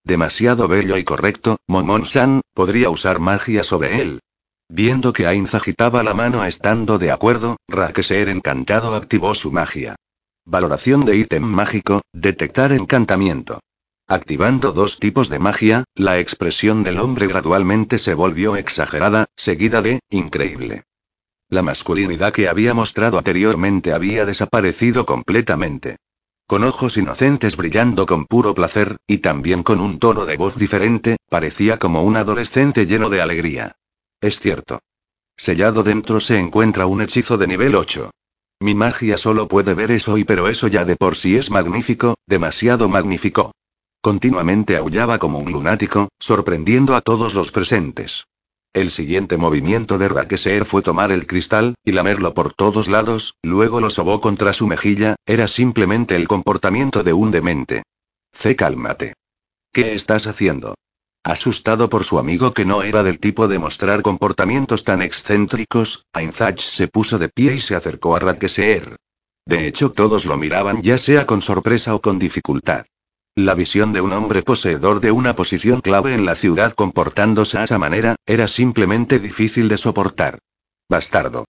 [0.04, 4.20] Demasiado bello y correcto, Momon-san, podría usar magia sobre él,
[4.70, 9.96] Viendo que Ainz agitaba la mano estando de acuerdo, Rakeser encantado activó su magia.
[10.44, 13.60] Valoración de ítem mágico, detectar encantamiento.
[14.08, 20.00] Activando dos tipos de magia, la expresión del hombre gradualmente se volvió exagerada, seguida de,
[20.10, 20.84] increíble.
[21.50, 25.98] La masculinidad que había mostrado anteriormente había desaparecido completamente.
[26.48, 31.18] Con ojos inocentes brillando con puro placer, y también con un tono de voz diferente,
[31.30, 33.76] parecía como un adolescente lleno de alegría.
[34.26, 34.80] Es cierto.
[35.38, 38.10] Sellado dentro se encuentra un hechizo de nivel 8.
[38.60, 42.16] Mi magia solo puede ver eso y pero eso ya de por sí es magnífico,
[42.26, 43.52] demasiado magnífico.
[44.02, 48.26] Continuamente aullaba como un lunático, sorprendiendo a todos los presentes.
[48.74, 53.80] El siguiente movimiento de Rakeser fue tomar el cristal, y lamerlo por todos lados, luego
[53.80, 57.84] lo sobó contra su mejilla, era simplemente el comportamiento de un demente.
[58.34, 58.56] C.
[58.56, 59.14] Cálmate.
[59.72, 60.74] ¿Qué estás haciendo?
[61.26, 66.60] Asustado por su amigo que no era del tipo de mostrar comportamientos tan excéntricos, Ainzach
[66.60, 68.98] se puso de pie y se acercó a Rakeseer.
[69.44, 72.86] De hecho, todos lo miraban ya sea con sorpresa o con dificultad.
[73.34, 77.64] La visión de un hombre poseedor de una posición clave en la ciudad comportándose a
[77.64, 80.38] esa manera, era simplemente difícil de soportar.
[80.88, 81.46] Bastardo.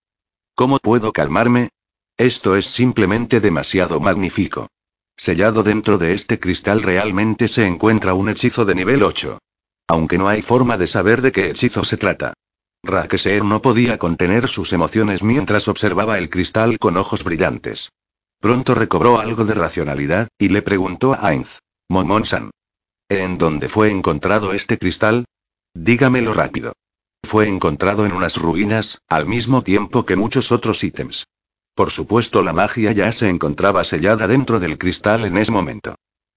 [0.55, 1.69] ¿Cómo puedo calmarme?
[2.17, 4.69] Esto es simplemente demasiado magnífico.
[5.19, 9.39] Sellado dentro de este cristal realmente se encuentra un hechizo de nivel 8.
[9.89, 12.35] Aunque no hay forma de saber de qué hechizo se trata.
[12.83, 17.91] Rakeser no podía contener sus emociones mientras observaba el cristal con ojos brillantes.
[18.41, 21.61] Pronto recobró algo de racionalidad, y le preguntó a Ainz.
[21.89, 22.51] Momonsan.
[23.09, 25.25] ¿En dónde fue encontrado este cristal?
[25.75, 26.73] Dígamelo rápido.
[27.25, 31.27] Fue encontrado en unas ruinas, al mismo tiempo que muchos otros ítems.
[31.75, 35.97] Por supuesto la magia ya se encontraba sellada dentro del cristal en ese momento.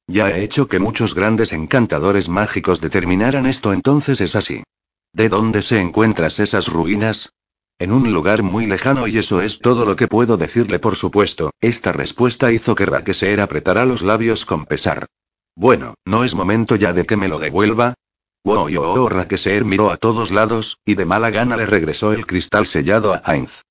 [0.10, 4.64] Ya he hecho que muchos grandes encantadores mágicos determinaran esto, entonces es así.
[5.14, 7.32] ¿De dónde se encuentran esas ruinas?
[7.78, 11.51] En un lugar muy lejano y eso es todo lo que puedo decirle por supuesto,
[11.62, 15.05] esta respuesta hizo que Rakeser apretara los labios con pesar.
[15.55, 17.93] Bueno, ¿no es momento ya de que me lo devuelva?
[18.43, 22.66] Wow, yo, Rakeser miró a todos lados, y de mala gana le regresó el cristal
[22.66, 23.62] sellado a Ainz.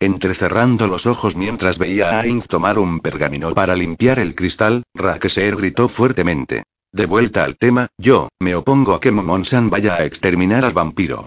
[0.00, 5.56] Entrecerrando los ojos mientras veía a Ainz tomar un pergamino para limpiar el cristal, Rakeser
[5.56, 6.62] gritó fuertemente.
[6.92, 11.26] De vuelta al tema, yo, me opongo a que Momonsan vaya a exterminar al vampiro.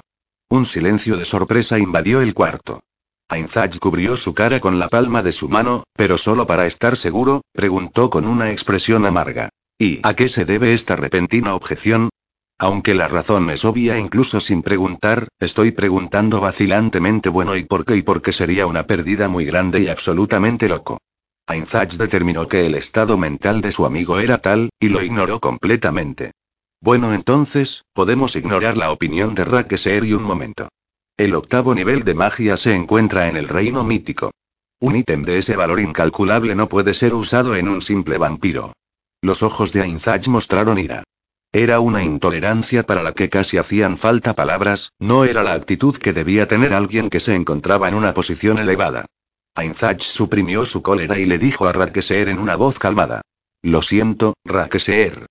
[0.50, 2.80] Un silencio de sorpresa invadió el cuarto.
[3.28, 7.42] Ainzach cubrió su cara con la palma de su mano, pero solo para estar seguro,
[7.52, 9.50] preguntó con una expresión amarga.
[9.78, 12.10] ¿Y a qué se debe esta repentina objeción?
[12.62, 17.96] Aunque la razón es obvia incluso sin preguntar, estoy preguntando vacilantemente bueno y por qué
[17.96, 21.00] y por qué sería una pérdida muy grande y absolutamente loco.
[21.48, 26.34] Ainzach determinó que el estado mental de su amigo era tal, y lo ignoró completamente.
[26.80, 30.70] Bueno entonces, podemos ignorar la opinión de Rakeser y un momento.
[31.18, 34.30] El octavo nivel de magia se encuentra en el reino mítico.
[34.80, 38.74] Un ítem de ese valor incalculable no puede ser usado en un simple vampiro.
[39.24, 41.04] Los ojos de Ainzach mostraron ira.
[41.54, 46.14] Era una intolerancia para la que casi hacían falta palabras, no era la actitud que
[46.14, 49.06] debía tener alguien que se encontraba en una posición elevada.
[49.56, 53.22] Ainzach suprimió su cólera y le dijo a Rakeser en una voz calmada.
[53.62, 55.26] Lo siento, Rakeser.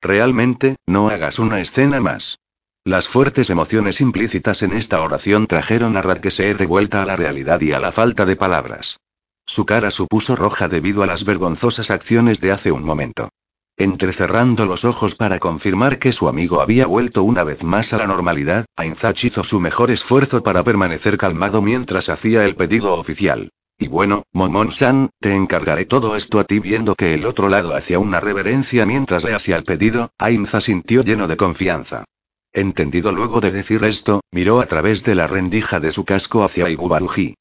[0.00, 2.38] Realmente, no hagas una escena más.
[2.84, 7.60] Las fuertes emociones implícitas en esta oración trajeron a Rakeser de vuelta a la realidad
[7.60, 9.00] y a la falta de palabras.
[9.44, 13.28] Su cara supuso roja debido a las vergonzosas acciones de hace un momento.
[13.80, 18.08] Entrecerrando los ojos para confirmar que su amigo había vuelto una vez más a la
[18.08, 23.50] normalidad, Ainzach hizo su mejor esfuerzo para permanecer calmado mientras hacía el pedido oficial.
[23.78, 28.00] Y bueno, Momon-san, te encargaré todo esto a ti viendo que el otro lado hacía
[28.00, 32.04] una reverencia mientras le hacía el pedido, Ainza sintió lleno de confianza.
[32.52, 36.68] Entendido luego de decir esto, miró a través de la rendija de su casco hacia
[36.68, 37.36] Igubaluji.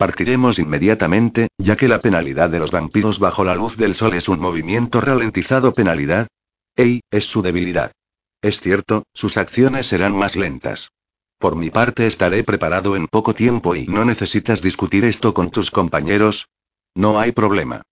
[0.00, 4.30] Partiremos inmediatamente, ya que la penalidad de los vampiros bajo la luz del sol es
[4.30, 6.26] un movimiento ralentizado penalidad.
[6.74, 7.92] Ey, es su debilidad.
[8.40, 10.92] Es cierto, sus acciones serán más lentas.
[11.38, 15.70] Por mi parte estaré preparado en poco tiempo y no necesitas discutir esto con tus
[15.70, 16.48] compañeros.
[16.94, 17.82] No hay problema.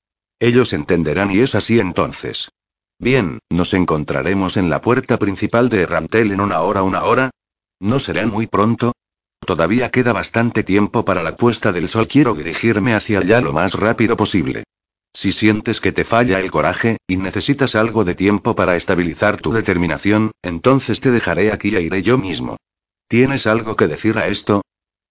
[0.40, 2.50] Ellos entenderán y es así entonces.
[2.98, 7.32] Bien, nos encontraremos en la puerta principal de Rantel en una hora, una hora.
[7.80, 8.92] ¿No será muy pronto?
[9.48, 12.06] Todavía queda bastante tiempo para la puesta del sol.
[12.06, 14.64] Quiero dirigirme hacia allá lo más rápido posible.
[15.14, 19.50] Si sientes que te falla el coraje, y necesitas algo de tiempo para estabilizar tu
[19.50, 22.58] determinación, entonces te dejaré aquí e iré yo mismo.
[23.08, 24.60] ¿Tienes algo que decir a esto?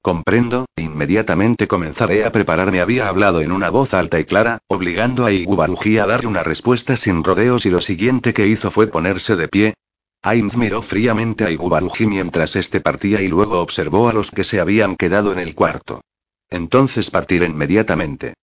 [0.03, 2.79] Comprendo, inmediatamente comenzaré a prepararme.
[2.79, 6.95] Había hablado en una voz alta y clara, obligando a Igubaruji a darle una respuesta
[6.95, 9.73] sin rodeos y lo siguiente que hizo fue ponerse de pie,
[10.21, 14.59] Ainz miró fríamente a Igubaruji mientras este partía y luego observó a los que se
[14.59, 16.01] habían quedado en el cuarto.
[16.49, 18.33] Entonces partir inmediatamente.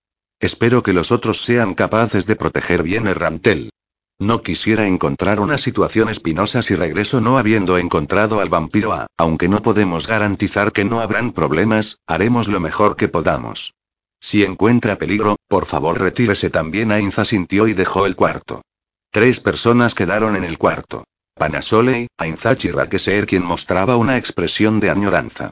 [0.40, 3.70] Espero que los otros sean capaces de proteger bien el rantel.
[4.18, 9.48] No quisiera encontrar una situación espinosa si regreso no habiendo encontrado al vampiro A, aunque
[9.48, 13.74] no podemos garantizar que no habrán problemas, haremos lo mejor que podamos.
[14.20, 16.92] Si encuentra peligro, por favor retírese también.
[16.92, 18.62] Ainza sintió y dejó el cuarto.
[19.10, 21.04] Tres personas quedaron en el cuarto.
[21.36, 25.50] Panasolei, Ainzach y Rakeser quien mostraba una expresión de añoranza.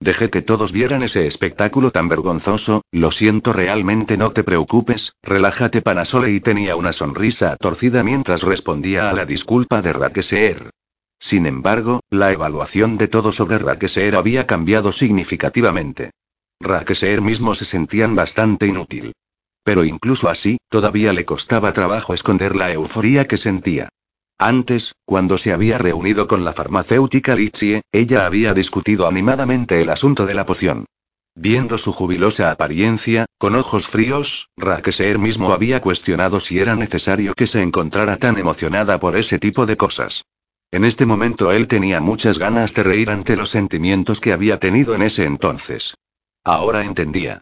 [0.00, 5.82] Dejé que todos vieran ese espectáculo tan vergonzoso, lo siento realmente no te preocupes, relájate
[5.82, 10.70] Panasolei tenía una sonrisa torcida mientras respondía a la disculpa de Rakeser.
[11.18, 16.10] Sin embargo, la evaluación de todo sobre Rakeser había cambiado significativamente.
[16.60, 19.12] Rakeser mismo se sentían bastante inútil.
[19.64, 23.88] Pero incluso así, todavía le costaba trabajo esconder la euforía que sentía.
[24.38, 30.26] Antes, cuando se había reunido con la farmacéutica Lichie, ella había discutido animadamente el asunto
[30.26, 30.86] de la poción.
[31.36, 37.46] Viendo su jubilosa apariencia, con ojos fríos, Rakeser mismo había cuestionado si era necesario que
[37.46, 40.24] se encontrara tan emocionada por ese tipo de cosas.
[40.70, 44.94] En este momento él tenía muchas ganas de reír ante los sentimientos que había tenido
[44.94, 45.94] en ese entonces.
[46.44, 47.40] Ahora entendía.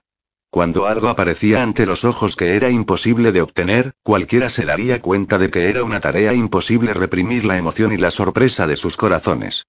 [0.52, 5.38] Cuando algo aparecía ante los ojos que era imposible de obtener, cualquiera se daría cuenta
[5.38, 9.64] de que era una tarea imposible reprimir la emoción y la sorpresa de sus corazones.